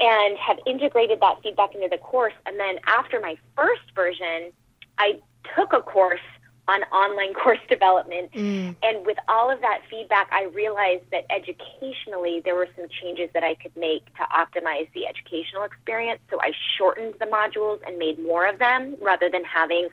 and 0.00 0.37
have 0.38 0.59
integrated 0.66 1.21
that 1.21 1.42
feedback 1.42 1.75
into 1.75 1.88
the 1.88 1.99
course. 1.99 2.35
And 2.44 2.59
then 2.59 2.78
after 2.87 3.21
my 3.21 3.37
first 3.54 3.82
version, 3.94 4.52
I 4.99 5.21
took 5.54 5.73
a 5.73 5.80
course 5.80 6.21
on 6.69 6.83
online 6.85 7.35
course 7.42 7.59
development. 7.69 8.33
Mm. 8.33 8.76
And 8.83 9.07
with 9.07 9.19
all 9.28 9.50
of 9.50 9.61
that 9.61 9.81
feedback, 9.90 10.28
I 10.33 10.45
realized 10.45 11.04
that 11.11 11.25
educationally, 11.31 12.40
there 12.45 12.54
were 12.54 12.69
some 12.76 12.87
changes 13.02 13.31
that 13.35 13.42
I 13.42 13.54
could 13.54 13.76
make 13.76 14.04
to 14.16 14.23
optimize 14.23 14.88
the 14.95 15.07
educational 15.07 15.64
experience. 15.64 16.21
So 16.31 16.40
I 16.40 16.52
shortened 16.76 17.14
the 17.21 17.26
modules 17.26 17.81
and 17.87 17.99
made 17.99 18.19
more 18.23 18.47
of 18.47 18.59
them 18.59 18.97
rather 19.00 19.28
than 19.28 19.45
having 19.45 19.88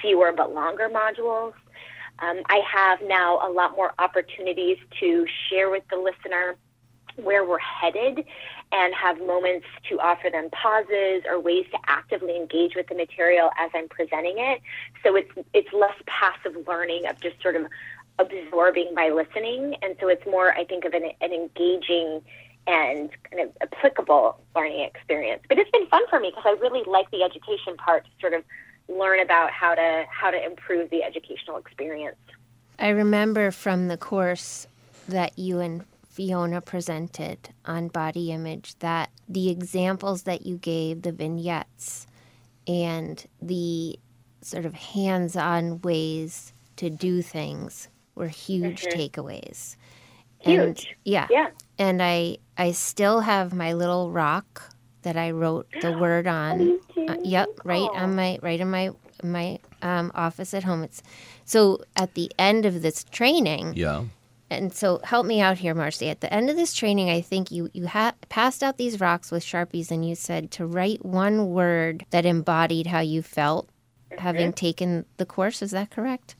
fewer 0.00 0.32
but 0.32 0.54
longer 0.54 0.88
modules. 0.88 1.52
Um, 2.20 2.42
I 2.46 2.60
have 2.72 3.00
now 3.02 3.40
a 3.46 3.50
lot 3.50 3.72
more 3.76 3.92
opportunities 3.98 4.78
to 5.00 5.26
share 5.48 5.68
with 5.68 5.82
the 5.90 5.96
listener 5.96 6.56
where 7.16 7.44
we're 7.44 7.58
headed 7.58 8.24
and 8.72 8.94
have 8.94 9.18
moments 9.20 9.66
to 9.88 10.00
offer 10.00 10.30
them 10.30 10.50
pauses 10.50 11.22
or 11.28 11.38
ways 11.38 11.66
to 11.70 11.78
actively 11.86 12.36
engage 12.36 12.74
with 12.74 12.88
the 12.88 12.94
material 12.94 13.50
as 13.58 13.70
I'm 13.74 13.88
presenting 13.88 14.38
it. 14.38 14.60
So 15.02 15.14
it's 15.14 15.30
it's 15.52 15.72
less 15.72 15.94
passive 16.06 16.56
learning 16.66 17.06
of 17.06 17.20
just 17.20 17.40
sort 17.40 17.56
of 17.56 17.66
absorbing 18.18 18.94
by 18.94 19.10
listening, 19.10 19.76
and 19.82 19.96
so 20.00 20.08
it's 20.08 20.26
more 20.26 20.52
I 20.54 20.64
think 20.64 20.84
of 20.84 20.94
an, 20.94 21.10
an 21.20 21.32
engaging 21.32 22.22
and 22.66 23.10
kind 23.30 23.42
of 23.42 23.50
applicable 23.60 24.40
learning 24.56 24.80
experience. 24.80 25.42
But 25.48 25.58
it's 25.58 25.70
been 25.70 25.86
fun 25.88 26.02
for 26.08 26.18
me 26.18 26.30
because 26.30 26.44
I 26.46 26.60
really 26.60 26.82
like 26.86 27.10
the 27.10 27.22
education 27.22 27.76
part 27.76 28.04
to 28.04 28.10
sort 28.20 28.34
of 28.34 28.42
learn 28.88 29.20
about 29.20 29.50
how 29.50 29.74
to 29.74 30.04
how 30.10 30.30
to 30.30 30.44
improve 30.44 30.90
the 30.90 31.02
educational 31.02 31.58
experience. 31.58 32.16
I 32.78 32.88
remember 32.88 33.50
from 33.50 33.88
the 33.88 33.96
course 33.96 34.66
that 35.06 35.38
you 35.38 35.60
and 35.60 35.84
Fiona 36.14 36.60
presented 36.60 37.50
on 37.64 37.88
body 37.88 38.30
image 38.30 38.78
that 38.78 39.10
the 39.28 39.50
examples 39.50 40.22
that 40.22 40.46
you 40.46 40.58
gave, 40.58 41.02
the 41.02 41.10
vignettes, 41.10 42.06
and 42.68 43.26
the 43.42 43.98
sort 44.40 44.64
of 44.64 44.74
hands 44.74 45.34
on 45.34 45.80
ways 45.80 46.52
to 46.76 46.88
do 46.88 47.20
things 47.20 47.88
were 48.14 48.28
huge 48.28 48.82
mm-hmm. 48.82 48.96
takeaways. 48.96 49.74
Huge. 50.38 50.86
And, 50.86 50.86
yeah. 51.04 51.26
Yeah. 51.30 51.48
And 51.78 52.00
I 52.00 52.38
I 52.56 52.70
still 52.70 53.18
have 53.18 53.52
my 53.52 53.72
little 53.72 54.12
rock 54.12 54.72
that 55.02 55.16
I 55.16 55.32
wrote 55.32 55.66
the 55.82 55.90
word 55.98 56.28
on. 56.28 56.78
Uh, 56.96 57.16
yep, 57.24 57.48
right 57.64 57.90
on 57.92 58.14
my 58.14 58.38
right 58.40 58.60
in 58.60 58.70
my 58.70 58.90
my 59.24 59.58
um, 59.82 60.12
office 60.14 60.54
at 60.54 60.62
home. 60.62 60.84
It's 60.84 61.02
so 61.44 61.80
at 61.96 62.14
the 62.14 62.30
end 62.38 62.66
of 62.66 62.82
this 62.82 63.02
training. 63.02 63.72
Yeah 63.74 64.04
and 64.54 64.72
so 64.72 65.00
help 65.04 65.26
me 65.26 65.40
out 65.40 65.58
here, 65.58 65.74
Marci. 65.74 66.10
At 66.10 66.20
the 66.20 66.32
end 66.32 66.50
of 66.50 66.56
this 66.56 66.74
training, 66.74 67.10
I 67.10 67.20
think 67.20 67.50
you 67.50 67.70
you 67.72 67.86
ha- 67.86 68.14
passed 68.28 68.62
out 68.62 68.76
these 68.76 69.00
rocks 69.00 69.30
with 69.30 69.44
sharpies, 69.44 69.90
and 69.90 70.08
you 70.08 70.14
said 70.14 70.50
to 70.52 70.66
write 70.66 71.04
one 71.04 71.50
word 71.50 72.06
that 72.10 72.26
embodied 72.26 72.86
how 72.86 73.00
you 73.00 73.22
felt 73.22 73.68
mm-hmm. 74.10 74.20
having 74.20 74.52
taken 74.52 75.04
the 75.16 75.26
course. 75.26 75.62
Is 75.62 75.72
that 75.72 75.90
correct? 75.90 76.36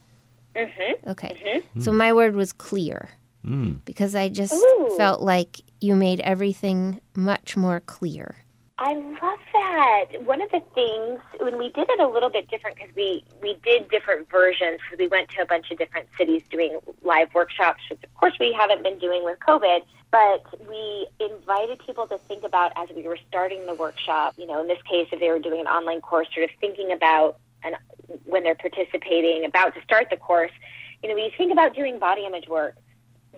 Mm-hmm. 0.56 1.10
Okay. 1.10 1.36
Mm-hmm. 1.44 1.80
So 1.80 1.92
my 1.92 2.12
word 2.12 2.34
was 2.34 2.52
clear 2.52 3.10
mm. 3.44 3.78
because 3.84 4.14
I 4.14 4.28
just 4.28 4.54
Ooh. 4.54 4.94
felt 4.96 5.20
like 5.20 5.60
you 5.80 5.94
made 5.94 6.20
everything 6.20 7.00
much 7.14 7.56
more 7.56 7.80
clear. 7.80 8.36
I 8.76 8.94
love 8.94 9.38
that. 9.52 10.06
One 10.24 10.42
of 10.42 10.50
the 10.50 10.60
things 10.74 11.20
when 11.38 11.58
we 11.58 11.70
did 11.70 11.88
it 11.88 12.00
a 12.00 12.08
little 12.08 12.28
bit 12.28 12.50
different 12.50 12.76
because 12.76 12.94
we 12.96 13.24
we 13.40 13.56
did 13.64 13.88
different 13.88 14.28
versions 14.28 14.80
because 14.82 14.98
we 14.98 15.06
went 15.06 15.28
to 15.30 15.42
a 15.42 15.46
bunch 15.46 15.70
of 15.70 15.78
different 15.78 16.08
cities 16.18 16.42
doing 16.50 16.80
live 17.02 17.32
workshops, 17.34 17.82
which 17.88 18.02
of 18.02 18.14
course 18.14 18.34
we 18.40 18.52
haven't 18.52 18.82
been 18.82 18.98
doing 18.98 19.22
with 19.24 19.38
COVID. 19.38 19.82
But 20.10 20.44
we 20.68 21.06
invited 21.20 21.80
people 21.86 22.08
to 22.08 22.18
think 22.18 22.42
about 22.42 22.72
as 22.76 22.88
we 22.94 23.04
were 23.04 23.18
starting 23.28 23.64
the 23.66 23.74
workshop. 23.74 24.34
You 24.36 24.46
know, 24.46 24.60
in 24.60 24.66
this 24.66 24.82
case, 24.90 25.06
if 25.12 25.20
they 25.20 25.30
were 25.30 25.38
doing 25.38 25.60
an 25.60 25.66
online 25.68 26.00
course, 26.00 26.26
sort 26.34 26.44
of 26.44 26.50
thinking 26.60 26.90
about 26.90 27.38
and 27.62 27.76
when 28.24 28.42
they're 28.42 28.56
participating, 28.56 29.44
about 29.44 29.74
to 29.74 29.82
start 29.82 30.08
the 30.10 30.16
course. 30.16 30.52
You 31.02 31.08
know, 31.08 31.14
when 31.14 31.24
you 31.24 31.30
think 31.38 31.52
about 31.52 31.74
doing 31.76 32.00
body 32.00 32.26
image 32.26 32.48
work, 32.48 32.76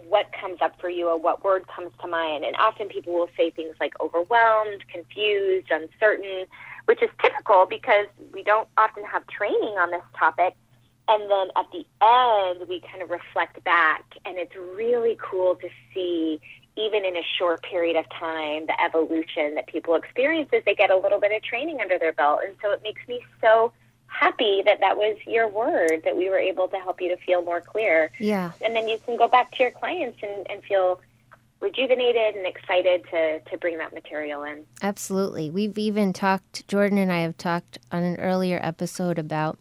what 0.08 0.26
comes 0.40 0.58
up 0.60 0.80
for 0.80 0.88
you 0.88 1.08
or 1.08 1.18
what 1.18 1.44
word 1.44 1.66
comes 1.68 1.92
to 2.00 2.08
mind. 2.08 2.44
And 2.44 2.56
often 2.56 2.88
people 2.88 3.12
will 3.12 3.28
say 3.36 3.50
things 3.50 3.75
like 3.80 3.92
overwhelmed, 4.00 4.84
confused, 4.88 5.68
uncertain, 5.70 6.46
which 6.86 7.02
is 7.02 7.10
typical 7.22 7.66
because 7.66 8.06
we 8.32 8.42
don't 8.42 8.68
often 8.76 9.04
have 9.04 9.26
training 9.26 9.76
on 9.78 9.90
this 9.90 10.02
topic. 10.18 10.54
And 11.08 11.30
then 11.30 11.48
at 11.56 11.66
the 11.70 11.86
end, 12.02 12.68
we 12.68 12.80
kind 12.80 13.02
of 13.02 13.10
reflect 13.10 13.62
back, 13.62 14.04
and 14.25 14.38
it's 14.38 14.56
really 14.56 15.16
cool 15.22 15.54
to 15.54 15.68
see, 15.94 16.40
even 16.76 17.04
in 17.04 17.16
a 17.16 17.22
short 17.38 17.62
period 17.62 17.96
of 17.96 18.06
time, 18.10 18.66
the 18.66 18.80
evolution 18.82 19.54
that 19.54 19.68
people 19.68 19.94
experience 19.94 20.50
as 20.52 20.64
they 20.64 20.75
get 20.75 20.90
a 20.90 20.96
little 20.96 21.20
bit 21.20 21.30
of 21.30 21.42
training 21.42 21.80
under 21.80 21.96
their 21.96 22.12
belt. 22.12 22.40
And 22.44 22.56
so 22.60 22.72
it 22.72 22.82
makes 22.82 23.06
me 23.06 23.20
so 23.40 23.72
happy 24.06 24.62
that 24.64 24.80
that 24.80 24.96
was 24.96 25.16
your 25.26 25.48
word, 25.48 26.02
that 26.04 26.16
we 26.16 26.28
were 26.28 26.38
able 26.38 26.68
to 26.68 26.76
help 26.76 27.00
you 27.00 27.08
to 27.08 27.16
feel 27.22 27.42
more 27.42 27.60
clear. 27.60 28.10
Yeah. 28.18 28.52
And 28.64 28.75
then 28.75 28.88
you 28.88 28.98
can 29.04 29.16
go 29.16 29.28
back 29.28 29.52
to 29.52 29.62
your 29.62 29.72
clients 29.72 30.18
and, 30.22 30.46
and 30.50 30.62
feel 30.64 31.00
rejuvenated 31.60 32.34
and 32.34 32.46
excited 32.46 33.04
to, 33.10 33.40
to 33.40 33.58
bring 33.58 33.78
that 33.78 33.92
material 33.92 34.42
in. 34.44 34.64
Absolutely. 34.82 35.50
We've 35.50 35.76
even 35.78 36.12
talked, 36.12 36.66
Jordan 36.68 36.98
and 36.98 37.12
I 37.12 37.20
have 37.20 37.36
talked 37.36 37.78
on 37.90 38.02
an 38.02 38.16
earlier 38.16 38.60
episode 38.62 39.18
about 39.18 39.58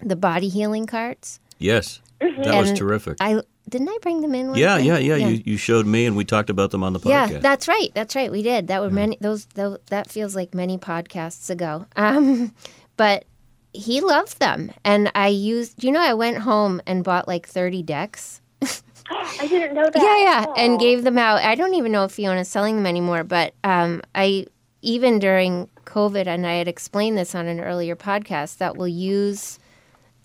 the 0.00 0.16
body 0.16 0.48
healing 0.48 0.86
carts. 0.86 1.40
Yes. 1.58 2.00
Mm-hmm. 2.20 2.42
That 2.42 2.54
and 2.54 2.60
was 2.60 2.78
terrific. 2.78 3.18
I 3.20 3.42
didn't 3.68 3.88
I 3.88 3.98
bring 4.02 4.20
them 4.20 4.34
in? 4.34 4.54
Yeah, 4.54 4.76
yeah, 4.76 4.98
yeah, 4.98 5.14
yeah, 5.16 5.28
You 5.28 5.42
you 5.44 5.56
showed 5.56 5.86
me, 5.86 6.06
and 6.06 6.16
we 6.16 6.24
talked 6.24 6.50
about 6.50 6.72
them 6.72 6.82
on 6.82 6.92
the 6.92 6.98
podcast. 6.98 7.30
Yeah, 7.30 7.38
that's 7.38 7.68
right. 7.68 7.90
That's 7.94 8.14
right. 8.14 8.30
We 8.30 8.42
did. 8.42 8.68
That 8.68 8.80
were 8.80 8.88
yeah. 8.88 8.92
many. 8.92 9.18
Those, 9.20 9.46
those. 9.46 9.78
That 9.86 10.10
feels 10.10 10.34
like 10.36 10.54
many 10.54 10.78
podcasts 10.78 11.48
ago. 11.48 11.86
Um, 11.96 12.54
but 12.96 13.24
he 13.72 14.00
loved 14.00 14.38
them. 14.38 14.70
And 14.84 15.10
I 15.14 15.28
used, 15.28 15.82
you 15.82 15.92
know, 15.92 16.00
I 16.00 16.14
went 16.14 16.38
home 16.38 16.80
and 16.86 17.04
bought 17.04 17.28
like 17.28 17.46
30 17.46 17.82
decks. 17.82 18.40
I 19.10 19.46
didn't 19.48 19.74
know 19.74 19.90
that. 19.90 19.96
Yeah, 19.96 20.18
yeah, 20.18 20.46
oh. 20.48 20.54
and 20.56 20.78
gave 20.78 21.04
them 21.04 21.18
out. 21.18 21.42
I 21.42 21.54
don't 21.54 21.74
even 21.74 21.92
know 21.92 22.04
if 22.04 22.12
Fiona's 22.12 22.48
selling 22.48 22.76
them 22.76 22.86
anymore, 22.86 23.24
but 23.24 23.54
um, 23.64 24.02
I 24.14 24.46
even 24.82 25.18
during 25.18 25.68
COVID, 25.84 26.26
and 26.26 26.46
I 26.46 26.54
had 26.54 26.68
explained 26.68 27.16
this 27.16 27.34
on 27.34 27.46
an 27.46 27.60
earlier 27.60 27.96
podcast 27.96 28.58
that 28.58 28.76
we'll 28.76 28.88
use, 28.88 29.58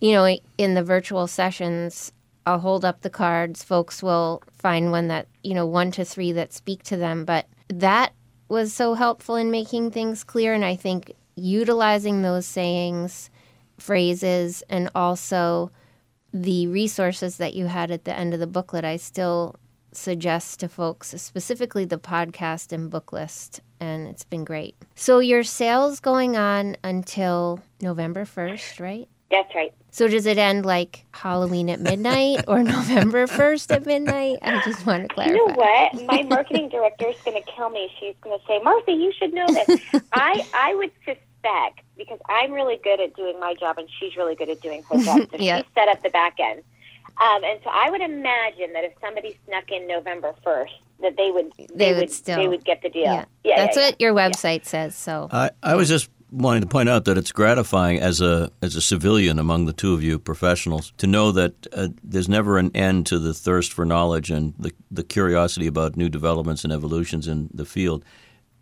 you 0.01 0.13
know, 0.13 0.37
in 0.57 0.73
the 0.73 0.83
virtual 0.83 1.27
sessions. 1.27 2.11
I'll 2.45 2.59
hold 2.59 2.85
up 2.85 3.01
the 3.01 3.09
cards. 3.09 3.63
Folks 3.63 4.01
will 4.01 4.41
find 4.57 4.91
one 4.91 5.07
that 5.09 5.27
you 5.43 5.53
know, 5.53 5.65
one 5.65 5.91
to 5.91 6.05
three 6.05 6.31
that 6.33 6.53
speak 6.53 6.83
to 6.83 6.97
them. 6.97 7.25
But 7.25 7.47
that 7.69 8.13
was 8.49 8.73
so 8.73 8.93
helpful 8.93 9.35
in 9.35 9.51
making 9.51 9.91
things 9.91 10.23
clear, 10.23 10.53
and 10.53 10.65
I 10.65 10.75
think 10.75 11.13
utilizing 11.35 12.21
those 12.21 12.45
sayings 12.45 13.29
phrases 13.79 14.63
and 14.69 14.89
also 14.95 15.71
the 16.33 16.67
resources 16.67 17.37
that 17.37 17.53
you 17.53 17.67
had 17.67 17.91
at 17.91 18.05
the 18.05 18.17
end 18.17 18.33
of 18.33 18.39
the 18.39 18.47
booklet, 18.47 18.85
I 18.85 18.97
still 18.97 19.55
suggest 19.91 20.59
to 20.59 20.69
folks, 20.69 21.09
specifically 21.21 21.85
the 21.85 21.97
podcast 21.97 22.71
and 22.71 22.89
book 22.89 23.11
list, 23.11 23.61
and 23.79 24.07
it's 24.07 24.23
been 24.23 24.43
great. 24.43 24.75
So 24.95 25.19
your 25.19 25.43
sales 25.43 25.99
going 25.99 26.37
on 26.37 26.77
until 26.83 27.61
November 27.81 28.25
1st, 28.25 28.79
right? 28.79 29.07
That's 29.29 29.53
right. 29.55 29.73
So 29.91 30.07
does 30.07 30.25
it 30.25 30.37
end 30.37 30.65
like 30.65 31.05
Halloween 31.11 31.69
at 31.69 31.81
midnight 31.81 32.45
or 32.47 32.63
November 32.63 33.27
1st 33.27 33.75
at 33.75 33.85
midnight? 33.85 34.37
I 34.41 34.61
just 34.63 34.85
want 34.85 35.03
to 35.03 35.13
clarify. 35.13 35.33
You 35.33 35.47
know 35.47 35.53
what? 35.53 36.05
My 36.05 36.23
marketing 36.23 36.69
director 36.69 37.07
is 37.07 37.17
going 37.25 37.41
to 37.41 37.51
kill 37.51 37.69
me. 37.69 37.89
She's 37.99 38.15
going 38.21 38.37
to 38.39 38.45
say, 38.45 38.59
Marci, 38.59 38.97
you 38.97 39.11
should 39.17 39.33
know 39.33 39.47
this. 39.47 39.81
I, 40.13 40.45
I 40.53 40.75
would 40.75 40.91
suspect 41.03 41.81
because 41.97 42.19
I'm 42.29 42.51
really 42.51 42.79
good 42.83 42.99
at 42.99 43.15
doing 43.15 43.39
my 43.39 43.53
job 43.53 43.77
and 43.77 43.87
she's 43.99 44.15
really 44.15 44.35
good 44.35 44.49
at 44.49 44.61
doing 44.61 44.83
her 44.83 44.97
job. 45.03 45.29
So 45.31 45.37
yeah. 45.37 45.61
she 45.61 45.67
set 45.75 45.87
up 45.87 46.03
the 46.03 46.09
back 46.09 46.37
end. 46.39 46.63
Um, 47.19 47.43
and 47.43 47.59
so 47.63 47.69
I 47.73 47.89
would 47.89 48.01
imagine 48.01 48.73
that 48.73 48.83
if 48.83 48.93
somebody 49.01 49.37
snuck 49.47 49.71
in 49.71 49.87
November 49.87 50.33
1st, 50.45 50.69
that 51.01 51.17
they 51.17 51.31
would 51.31 51.51
They 51.73 51.93
would 51.93 52.01
would 52.01 52.11
still- 52.11 52.37
they 52.37 52.47
would 52.47 52.63
get 52.63 52.81
the 52.81 52.89
deal. 52.89 53.03
Yeah, 53.03 53.25
yeah 53.43 53.65
that's 53.65 53.77
yeah, 53.77 53.85
what 53.87 54.01
your 54.01 54.13
website 54.13 54.65
says. 54.65 54.95
So 54.95 55.27
I, 55.31 55.51
I 55.63 55.75
was 55.75 55.89
just 55.89 56.09
wanting 56.31 56.61
to 56.61 56.67
point 56.67 56.89
out 56.89 57.05
that 57.05 57.17
it's 57.17 57.31
gratifying 57.31 57.99
as 57.99 58.19
a 58.19 58.51
as 58.61 58.75
a 58.75 58.81
civilian 58.81 59.39
among 59.39 59.65
the 59.65 59.73
two 59.73 59.93
of 59.93 60.03
you 60.03 60.19
professionals 60.19 60.91
to 60.97 61.07
know 61.07 61.31
that 61.31 61.67
uh, 61.71 61.87
there's 62.03 62.27
never 62.27 62.57
an 62.57 62.69
end 62.75 63.05
to 63.07 63.17
the 63.19 63.33
thirst 63.33 63.71
for 63.71 63.85
knowledge 63.85 64.29
and 64.29 64.53
the 64.59 64.71
the 64.91 65.03
curiosity 65.03 65.67
about 65.67 65.95
new 65.95 66.09
developments 66.09 66.63
and 66.63 66.73
evolutions 66.73 67.27
in 67.27 67.49
the 67.53 67.65
field. 67.65 68.03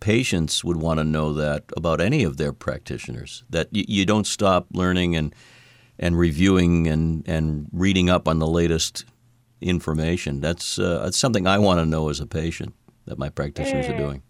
Patients 0.06 0.64
would 0.64 0.78
want 0.78 1.00
to 1.00 1.04
know 1.04 1.34
that 1.34 1.64
about 1.76 2.00
any 2.00 2.24
of 2.24 2.38
their 2.38 2.54
practitioners. 2.54 3.44
That 3.50 3.70
you, 3.72 3.86
you 3.88 4.06
don't 4.06 4.28
stop 4.28 4.68
learning 4.72 5.16
and 5.16 5.34
and 5.98 6.16
reviewing 6.16 6.86
and 6.88 7.28
and 7.28 7.68
reading 7.72 8.08
up 8.08 8.28
on 8.28 8.38
the 8.38 8.46
latest 8.46 9.04
information. 9.62 10.42
That's 10.42 10.78
uh, 10.78 11.00
that's 11.06 11.18
something 11.18 11.48
I 11.48 11.58
want 11.58 11.80
to 11.80 11.88
know 11.88 12.10
as 12.10 12.20
a 12.20 12.28
patient 12.28 12.76
that 13.08 13.18
my 13.18 13.30
practitioners 13.30 13.90
are 13.90 13.98
doing. 13.98 14.22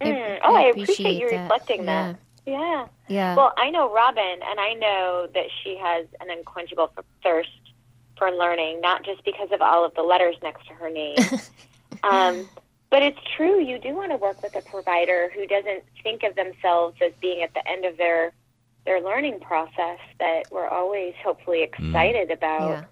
Mm. 0.00 0.40
Oh, 0.42 0.56
I 0.56 0.62
appreciate, 0.62 0.82
appreciate 0.82 1.20
you 1.20 1.38
reflecting 1.38 1.84
Yeah. 1.84 2.12
that. 2.12 2.16
Yeah. 2.46 2.86
yeah, 3.06 3.36
Well, 3.36 3.52
I 3.56 3.70
know 3.70 3.92
Robyn, 3.94 4.40
and 4.42 4.58
I 4.58 4.72
know 4.74 5.28
that 5.32 5.46
she 5.62 5.76
has 5.76 6.06
an 6.20 6.28
unquenchable 6.30 6.90
thirst 7.22 7.50
for 8.18 8.32
learning, 8.32 8.80
not 8.80 9.04
just 9.04 9.24
because 9.24 9.52
of 9.52 9.60
all 9.62 9.84
of 9.84 9.94
the 9.94 10.02
letters 10.02 10.34
next 10.42 10.66
to 10.66 10.72
her 10.74 10.90
name. 10.90 11.18
um, 12.02 12.48
but 12.90 13.02
it's 13.02 13.18
true, 13.36 13.60
you 13.60 13.78
do 13.78 13.94
want 13.94 14.10
to 14.10 14.16
work 14.16 14.42
with 14.42 14.54
a 14.56 14.62
provider 14.62 15.30
who 15.34 15.46
doesn't 15.46 15.84
think 16.02 16.22
of 16.24 16.34
themselves 16.34 16.96
as 17.00 17.12
being 17.20 17.42
at 17.42 17.54
the 17.54 17.66
end 17.68 17.84
of 17.84 17.96
their 17.96 18.32
their 18.84 19.00
learning 19.00 19.38
process. 19.40 19.98
That 20.18 20.44
we're 20.50 20.68
always 20.68 21.14
hopefully 21.22 21.62
excited 21.62 22.30
about 22.30 22.70
yeah. 22.70 22.84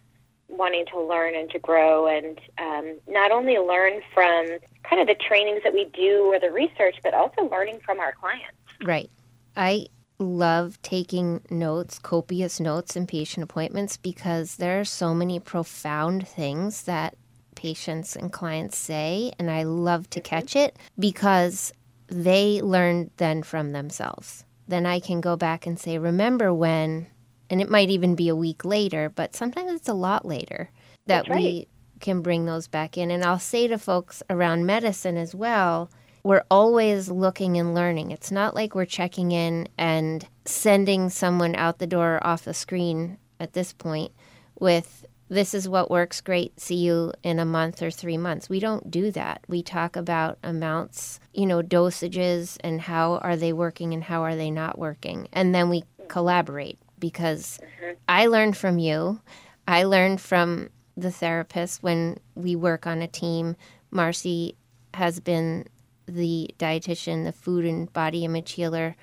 wanting 0.49 0.85
to 0.93 1.01
learn 1.01 1.35
and 1.35 1.51
to 1.51 1.59
grow, 1.59 2.07
and 2.07 2.41
um, 2.59 2.99
not 3.09 3.33
only 3.33 3.59
learn 3.59 4.01
from 4.15 4.59
kind 4.85 5.01
of 5.01 5.09
the 5.09 5.17
trainings 5.17 5.63
that 5.65 5.75
we 5.75 5.87
do 5.87 6.33
or 6.33 6.39
the 6.39 6.53
research, 6.53 6.97
but 7.03 7.13
also 7.13 7.49
learning 7.51 7.81
from 7.85 7.99
our 7.99 8.13
clients. 8.13 8.57
Right. 8.85 9.11
I 9.57 9.87
love 10.21 10.81
taking 10.83 11.41
notes, 11.51 11.99
copious 11.99 12.61
notes 12.61 12.97
in 12.97 13.07
patient 13.07 13.43
appointments 13.43 13.97
because 13.97 14.57
there 14.57 14.81
are 14.81 14.85
so 14.85 15.15
many 15.15 15.41
profound 15.41 16.27
things 16.27 16.83
that 16.85 17.17
patients 17.59 18.15
and 18.15 18.33
clients 18.33 18.79
say, 18.79 19.33
and 19.37 19.51
I 19.51 19.65
love 19.65 20.09
to 20.11 20.21
catch 20.21 20.55
it 20.55 20.79
because 20.97 21.73
they 22.07 22.63
learn 22.63 23.11
then 23.17 23.43
from 23.43 23.73
themselves. 23.73 24.45
Then 24.69 24.87
I 24.87 25.01
can 25.01 25.21
go 25.21 25.37
back 25.37 25.67
and 25.67 25.79
say, 25.79 25.99
remember 25.99 26.55
when, 26.55 27.09
and 27.51 27.61
it 27.61 27.69
might 27.69 27.91
even 27.91 28.15
be 28.15 28.29
a 28.29 28.37
week 28.37 28.65
later, 28.65 29.11
but 29.11 29.35
sometimes 29.35 29.73
it's 29.73 29.89
a 29.89 29.95
lot 29.95 30.25
later 30.25 30.71
that 31.07 31.29
right. 31.29 31.37
we 31.37 31.69
can 32.01 32.23
bring 32.23 32.47
those 32.47 32.69
back 32.69 32.97
in. 32.97 33.11
And 33.11 33.25
I'll 33.25 33.41
say 33.41 33.67
to 33.67 33.77
folks 33.77 34.23
around 34.31 34.65
medicine 34.65 35.17
as 35.17 35.35
well, 35.35 35.91
we're 36.23 36.45
always 36.51 37.11
looking 37.11 37.57
and 37.57 37.75
learning. 37.75 38.13
It's 38.13 38.31
not 38.31 38.55
like 38.55 38.75
we're 38.75 38.85
checking 38.85 39.33
in 39.33 39.69
and 39.77 40.25
sending 40.45 41.11
someone 41.11 41.57
out 41.57 41.79
the 41.79 41.87
door 41.89 42.21
off 42.23 42.45
the 42.45 42.55
screen 42.55 43.19
at 43.41 43.55
this 43.55 43.73
point 43.73 44.13
with 44.61 45.05
this 45.29 45.55
is 45.55 45.69
what 45.69 45.91
works 45.91 46.21
great. 46.21 46.59
See 46.59 46.77
you 46.77 47.13
in 47.23 47.39
a 47.39 47.45
month 47.45 47.83
or 47.83 47.91
three 47.91 48.17
months. 48.17 48.49
We 48.49 48.61
don't 48.61 48.91
do 48.91 49.11
that. 49.13 49.43
We 49.49 49.63
talk 49.63 49.97
about 49.97 50.39
amounts, 50.43 51.21
you 51.35 51.47
know, 51.47 51.63
dosages 51.63 52.57
and 52.61 52.81
how 52.81 53.17
are 53.19 53.37
they 53.37 53.53
working 53.53 53.93
and 53.93 54.05
how 54.05 54.23
are 54.23 54.37
they 54.37 54.51
not 54.51 54.79
working. 54.79 55.29
And 55.33 55.55
then 55.55 55.69
we 55.69 55.85
collaborate 56.09 56.79
because 56.99 57.59
mm-hmm. 57.63 57.95
I 58.09 58.27
learned 58.27 58.57
from 58.57 58.79
you. 58.79 59.21
I 59.67 59.85
learned 59.85 60.21
from 60.21 60.71
the 60.97 61.11
therapist 61.11 61.83
when 61.83 62.19
we 62.35 62.57
work 62.57 62.87
on 62.87 63.03
a 63.03 63.07
team. 63.07 63.57
Marci 63.93 64.55
has 64.95 65.21
been 65.21 65.67
the 66.07 66.51
dietitian, 66.59 67.25
the 67.25 67.33
food 67.33 67.65
and 67.65 67.93
body 67.93 68.25
image 68.25 68.53
healer. 68.53 68.97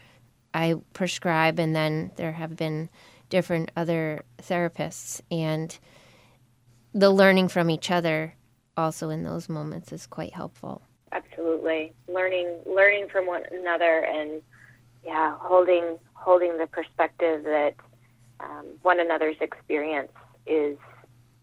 I 0.54 0.76
prescribe, 0.94 1.60
and 1.60 1.76
then 1.76 2.12
there 2.16 2.32
have 2.32 2.56
been 2.56 2.90
different 3.30 3.72
other 3.76 4.24
therapists, 4.42 5.22
and 5.30 5.78
the 6.96 7.12
learning 7.12 7.50
from 7.50 7.70
each 7.70 7.92
other 7.92 8.34
also 8.78 9.10
in 9.10 9.24
those 9.24 9.48
moments 9.50 9.92
is 9.92 10.08
quite 10.08 10.34
helpful. 10.34 10.82
absolutely 11.12 11.94
learning 12.08 12.48
learning 12.66 13.08
from 13.12 13.28
one 13.28 13.44
another 13.52 14.00
and 14.06 14.42
yeah 15.06 15.36
holding 15.40 15.98
holding 16.14 16.58
the 16.58 16.68
perspective 16.68 17.44
that 17.44 17.74
um, 18.40 18.66
one 18.82 19.00
another's 19.00 19.36
experience 19.42 20.12
is 20.48 20.78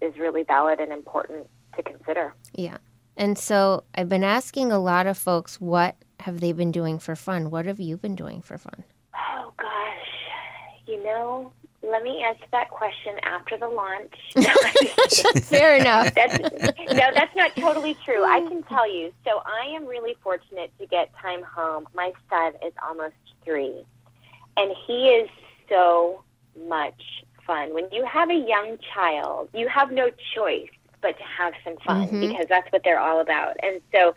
is 0.00 0.12
really 0.18 0.42
valid 0.42 0.80
and 0.80 0.90
important 0.92 1.46
to 1.76 1.82
consider 1.82 2.34
Yeah. 2.54 2.78
And 3.16 3.36
so 3.38 3.84
I've 3.94 4.08
been 4.08 4.24
asking 4.24 4.72
a 4.72 4.78
lot 4.78 5.06
of 5.06 5.18
folks 5.18 5.60
what 5.60 5.96
have 6.20 6.40
they 6.40 6.52
been 6.52 6.72
doing 6.72 6.98
for 6.98 7.14
fun? 7.14 7.50
What 7.50 7.66
have 7.66 7.78
you 7.78 7.96
been 7.98 8.14
doing 8.14 8.40
for 8.42 8.56
fun? 8.58 8.84
oh 9.14 9.52
gosh 9.58 10.12
you 10.86 11.02
know 11.04 11.52
let 11.82 12.02
me 12.02 12.22
answer 12.22 12.44
that 12.52 12.70
question 12.70 13.14
after 13.24 13.56
the 13.56 13.68
launch. 13.68 14.14
Fair 15.44 15.76
enough. 15.76 16.14
that's 16.14 16.38
no 16.38 17.10
that's 17.14 17.34
not 17.36 17.54
totally 17.56 17.94
true. 18.04 18.24
I 18.24 18.40
can 18.40 18.62
tell 18.64 18.90
you. 18.90 19.12
So 19.24 19.42
i 19.44 19.66
am 19.74 19.86
really 19.86 20.14
fortunate 20.22 20.70
to 20.78 20.86
get 20.86 21.10
time 21.20 21.42
home. 21.42 21.86
My 21.94 22.12
son 22.30 22.52
is 22.64 22.72
almost 22.86 23.14
three 23.44 23.84
and 24.56 24.70
he 24.86 25.08
is 25.08 25.28
so 25.68 26.22
much 26.68 27.02
fun. 27.46 27.74
When 27.74 27.88
you 27.90 28.04
have 28.06 28.30
a 28.30 28.34
young 28.34 28.78
child 28.94 29.48
you 29.52 29.68
have 29.68 29.90
no 29.90 30.10
choice 30.34 30.68
but 31.00 31.16
to 31.18 31.24
have 31.24 31.52
some 31.64 31.76
fun 31.78 32.06
Mhm. 32.08 32.28
because 32.28 32.46
that's 32.48 32.70
what 32.70 32.84
they're 32.84 33.00
all 33.00 33.20
about. 33.20 33.56
And 33.62 33.80
so 33.92 34.14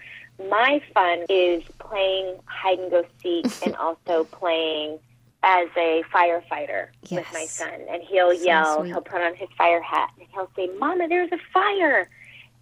my 0.50 0.82
fun 0.94 1.26
is 1.30 1.64
playing 1.80 2.36
hide 2.46 2.78
and 2.78 2.92
go 2.92 3.04
seek 3.24 3.48
and 3.66 3.76
also 3.78 4.26
playing 4.26 5.00
as 5.48 5.68
a 5.78 6.04
firefighter 6.14 6.88
with 7.12 7.26
my 7.32 7.46
son 7.46 7.72
and 7.90 8.02
he'll 8.02 8.36
So 8.36 8.44
yell 8.44 8.80
sweet. 8.80 8.88
he'll 8.90 9.02
put 9.02 9.22
on 9.22 9.36
his 9.36 9.48
fire 9.58 9.80
hat 9.82 10.10
and 10.20 10.28
he'll 10.34 10.50
say 10.56 10.68
mama 10.80 11.08
there's 11.08 11.32
a 11.32 11.38
fire 11.54 12.10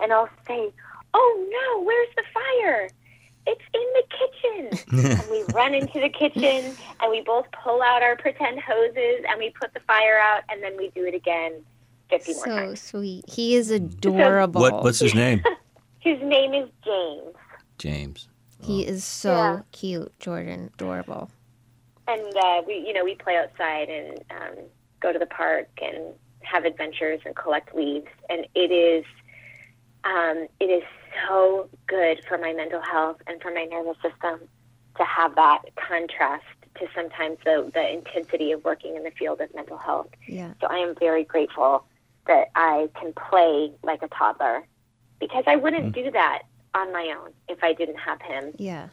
and 0.01 0.11
i'll 0.11 0.27
say 0.47 0.69
oh 1.13 1.47
no 1.49 1.83
where's 1.83 2.09
the 2.17 2.23
fire 2.33 2.89
it's 3.47 3.61
in 3.73 3.87
the 3.93 4.03
kitchen 4.19 5.11
and 5.19 5.31
we 5.31 5.43
run 5.53 5.73
into 5.73 5.99
the 6.01 6.09
kitchen 6.09 6.75
and 7.01 7.09
we 7.11 7.21
both 7.21 7.45
pull 7.63 7.81
out 7.81 8.03
our 8.03 8.17
pretend 8.17 8.59
hoses 8.59 9.23
and 9.29 9.39
we 9.39 9.49
put 9.59 9.73
the 9.73 9.79
fire 9.81 10.19
out 10.19 10.41
and 10.49 10.61
then 10.61 10.75
we 10.77 10.89
do 10.93 11.05
it 11.05 11.13
again 11.15 11.53
50 12.09 12.33
more 12.33 12.43
So 12.45 12.49
times 12.55 12.81
sweet. 12.81 13.23
He 13.29 13.55
is 13.55 13.71
adorable. 13.81 14.59
What 14.61 14.83
what's 14.83 14.99
his 14.99 15.15
name? 15.15 15.41
his 15.99 16.19
name 16.21 16.53
is 16.53 16.69
james 16.83 17.33
James. 17.77 18.27
he 18.61 18.85
oh. 18.85 18.89
is 18.89 19.03
so 19.05 19.31
Yeah. 19.33 19.59
cute, 19.71 20.19
Jordan. 20.19 20.69
Adorable. 20.73 21.29
And 22.07 22.35
uh, 22.37 22.61
we 22.67 22.75
you 22.85 22.93
know 22.93 23.03
we 23.03 23.15
play 23.15 23.37
outside 23.37 23.89
and 23.89 24.19
um, 24.31 24.63
go 25.01 25.11
to 25.13 25.19
the 25.19 25.25
park 25.25 25.67
and 25.81 26.13
have 26.41 26.65
adventures 26.65 27.21
and 27.25 27.35
collect 27.35 27.73
leaves 27.75 28.07
and 28.29 28.45
it 28.55 28.71
is 28.71 29.05
um, 30.03 30.47
it 30.59 30.65
is 30.65 30.83
so 31.27 31.69
good 31.87 32.21
for 32.27 32.37
my 32.37 32.51
mental 32.53 32.81
health 32.81 33.17
and 33.27 33.41
for 33.41 33.51
my 33.53 33.63
nervous 33.65 33.95
system 34.01 34.39
to 34.97 35.03
have 35.03 35.35
that 35.35 35.61
contrast 35.75 36.43
to 36.79 36.87
sometimes 36.95 37.37
the, 37.45 37.69
the 37.73 37.93
intensity 37.93 38.51
of 38.51 38.63
working 38.63 38.95
in 38.95 39.03
the 39.03 39.11
field 39.11 39.39
of 39.41 39.53
mental 39.55 39.77
health 39.77 40.07
Yeah. 40.27 40.53
so 40.59 40.67
i 40.67 40.77
am 40.77 40.95
very 40.99 41.23
grateful 41.23 41.85
that 42.27 42.47
i 42.55 42.89
can 42.99 43.13
play 43.13 43.71
like 43.83 44.01
a 44.01 44.07
toddler 44.09 44.65
because 45.19 45.43
i 45.47 45.55
wouldn't 45.55 45.93
do 45.93 46.11
that 46.11 46.43
on 46.73 46.91
my 46.91 47.15
own 47.17 47.31
if 47.47 47.63
i 47.63 47.73
didn't 47.73 47.99
have 47.99 48.21
him 48.21 48.51
Yeah. 48.57 48.89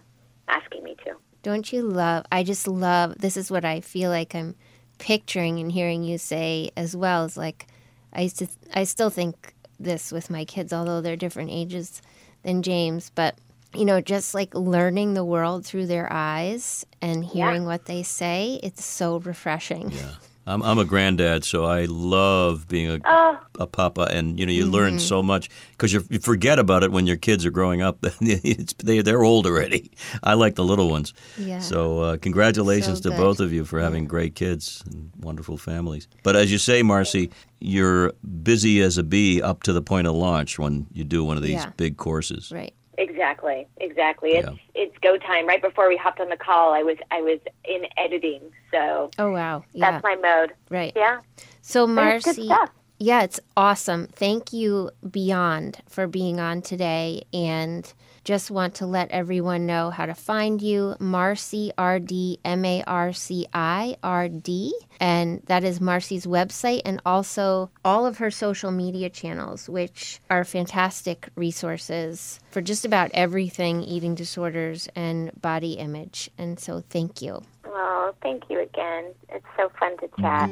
asking 0.49 0.85
me 0.85 0.95
to 1.07 1.17
Don't 1.43 1.73
you 1.73 1.83
love? 1.83 2.25
I 2.31 2.43
just 2.43 2.69
love. 2.69 3.19
This 3.19 3.37
is 3.37 3.51
what 3.51 3.65
I 3.65 3.81
feel 3.81 4.11
like 4.11 4.35
I'm 4.35 4.55
picturing 4.99 5.59
and 5.59 5.73
hearing 5.73 6.05
you 6.05 6.19
say 6.19 6.71
as 6.77 6.95
well. 6.95 7.25
Is 7.25 7.37
like, 7.37 7.67
I 8.13 8.23
used 8.23 8.39
to, 8.41 8.49
I 8.75 8.85
still 8.85 9.11
think 9.11 9.55
this 9.79 10.13
with 10.13 10.31
my 10.31 10.45
kids, 10.45 10.73
although 10.73 11.01
they're 11.01 11.17
different 11.17 11.51
ages 11.51 12.03
than 12.43 12.63
James. 12.63 13.11
But 13.15 13.37
you 13.75 13.85
know, 13.85 14.01
just 14.01 14.35
like 14.35 14.55
learning 14.55 15.15
the 15.15 15.25
world 15.25 15.65
through 15.65 15.87
their 15.87 16.13
eyes 16.13 16.85
and 17.01 17.25
hearing 17.25 17.65
what 17.65 17.85
they 17.85 18.03
say, 18.03 18.59
it's 18.63 18.85
so 18.85 19.19
refreshing. 19.19 19.91
Yeah. 19.91 20.15
I'm, 20.51 20.63
I'm 20.63 20.79
a 20.79 20.85
granddad, 20.85 21.45
so 21.45 21.65
I 21.65 21.85
love 21.87 22.67
being 22.69 22.91
a, 22.91 22.99
oh 23.05 23.39
a 23.59 23.67
papa, 23.67 24.09
and 24.11 24.39
you 24.41 24.47
know 24.47 24.53
you 24.53 24.67
learn 24.67 24.99
so 24.99 25.23
much 25.23 25.49
because 25.73 25.93
you 25.93 26.01
forget 26.21 26.59
about 26.59 26.83
it 26.83 26.91
when 26.93 27.07
your 27.07 27.17
kids 27.17 27.45
are 27.47 27.51
growing 27.51 27.83
up. 27.83 28.01
they 28.21 29.01
they're 29.03 29.23
old 29.23 29.47
already. 29.47 29.91
I 30.23 30.35
like 30.35 30.55
the 30.55 30.65
little 30.65 30.89
ones. 30.91 31.13
Yeah. 31.39 31.59
So 31.61 32.01
uh, 32.01 32.17
congratulations 32.17 33.03
So 33.03 33.11
to 33.11 33.17
both 33.17 33.41
of 33.41 33.53
you 33.53 33.65
for 33.65 33.81
having 33.81 34.07
great 34.07 34.35
kids 34.35 34.83
and 34.87 35.11
wonderful 35.21 35.57
families. 35.59 36.09
But 36.23 36.37
as 36.37 36.51
you 36.51 36.59
say, 36.59 36.83
Marci, 36.83 37.31
you're 37.61 38.13
busy 38.43 38.81
as 38.81 38.99
a 38.99 39.03
bee 39.03 39.43
up 39.43 39.63
to 39.65 39.73
the 39.73 39.83
point 39.83 40.07
of 40.07 40.15
launch 40.15 40.59
when 40.59 40.87
you 40.93 41.05
do 41.05 41.23
one 41.25 41.37
of 41.37 41.43
these 41.43 41.53
Yeah. 41.65 41.71
big 41.77 41.97
courses. 41.97 42.51
Right. 42.51 42.75
Exactly, 43.01 43.67
exactly. 43.79 44.33
It's 44.33 44.47
Yeah. 44.49 44.55
it's 44.75 44.99
go 44.99 45.17
time. 45.17 45.47
Right 45.47 45.63
before 45.63 45.89
we 45.89 45.97
hopped 45.97 46.21
on 46.21 46.29
the 46.29 46.37
call, 46.37 46.73
I 46.75 46.83
was 46.83 46.97
I 47.11 47.23
was 47.23 47.39
in 47.65 47.87
editing, 47.97 48.43
so 48.71 49.11
Oh 49.19 49.31
wow. 49.31 49.65
Yeah. 49.73 49.91
that's 49.93 50.05
my 50.05 50.17
mode. 50.17 50.53
right. 50.69 50.93
Yeah, 50.95 51.21
So 51.63 51.87
But 51.87 52.07
it's 52.17 52.25
good 52.25 52.37
Marci, 52.37 52.45
stuff. 52.47 52.71
Yeah, 52.99 53.23
it's 53.23 53.41
awesome. 53.57 54.07
Thank 54.09 54.53
you 54.53 54.91
beyond 55.11 55.79
for 55.89 56.07
being 56.07 56.39
on 56.41 56.61
today 56.61 57.23
and 57.33 57.91
just 58.25 58.51
want 58.51 58.75
to 58.77 58.87
let 58.87 59.11
everyone 59.11 59.67
know 59.67 59.91
how 59.91 60.07
to 60.07 60.15
find 60.15 60.61
you. 60.61 60.95
Marci 61.01 61.71
RD, 61.79 62.39
M 62.45 62.65
A 62.65 62.85
R 62.87 63.13
C 63.13 63.47
I 63.53 63.97
R 64.03 64.29
D. 64.29 64.75
And 64.99 65.43
that 65.47 65.65
is 65.65 65.79
Marci's 65.79 66.27
website 66.27 66.83
and 66.85 67.01
also 67.07 67.71
all 67.85 68.07
of 68.07 68.19
her 68.19 68.31
social 68.31 68.71
media 68.71 69.09
channels, 69.09 69.69
which 69.69 70.21
are 70.29 70.45
fantastic 70.45 71.29
resources 71.37 72.41
for 72.51 72.61
just 72.61 72.85
about 72.85 73.11
everything 73.15 73.83
eating 73.83 74.15
disorders 74.15 74.89
and 74.95 75.31
body 75.41 75.73
image. 75.75 76.31
And 76.37 76.61
so 76.61 76.83
thank 76.91 77.23
you. 77.23 77.43
Oh, 77.65 78.15
thank 78.23 78.45
you 78.51 78.61
again. 78.61 79.13
It's 79.31 79.47
so 79.57 79.71
fun 79.79 79.97
to 79.99 80.09
chat. 80.21 80.51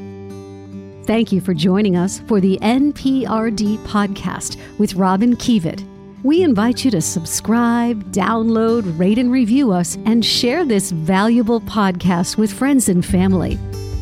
Thank 1.06 1.32
you 1.32 1.40
for 1.40 1.54
joining 1.54 1.96
us 1.96 2.20
for 2.20 2.40
the 2.40 2.58
NPRD 2.60 3.78
podcast 3.86 4.58
with 4.78 4.94
Robyn 4.94 5.36
Kievit. 5.36 5.97
We 6.28 6.42
invite 6.42 6.84
you 6.84 6.90
to 6.90 7.00
subscribe, 7.00 8.12
download, 8.12 8.98
rate, 8.98 9.16
and 9.16 9.32
review 9.32 9.72
us, 9.72 9.96
and 10.04 10.22
share 10.22 10.62
this 10.62 10.90
valuable 10.90 11.62
podcast 11.62 12.36
with 12.36 12.52
friends 12.52 12.90
and 12.90 13.02
family. 13.02 13.58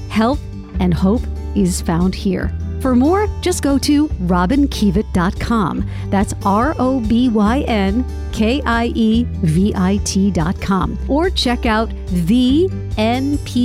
Help 0.08 0.40
and 0.80 0.92
hope 0.92 1.22
is 1.54 1.80
found 1.80 2.16
here. 2.16 2.52
For 2.80 2.96
more, 2.96 3.28
just 3.42 3.62
go 3.62 3.78
to 3.78 4.08
robinkievit.com. 4.08 5.88
That's 6.10 6.34
R 6.44 6.74
O 6.80 6.98
B 6.98 7.28
Y 7.28 7.60
N 7.60 8.04
K 8.32 8.60
I 8.66 8.86
E 8.96 9.22
V 9.22 9.72
I 9.76 9.98
T.com. 9.98 10.98
Or 11.08 11.30
check 11.30 11.64
out 11.64 11.90
the 12.26 12.66
NPRD.com. 12.96 13.56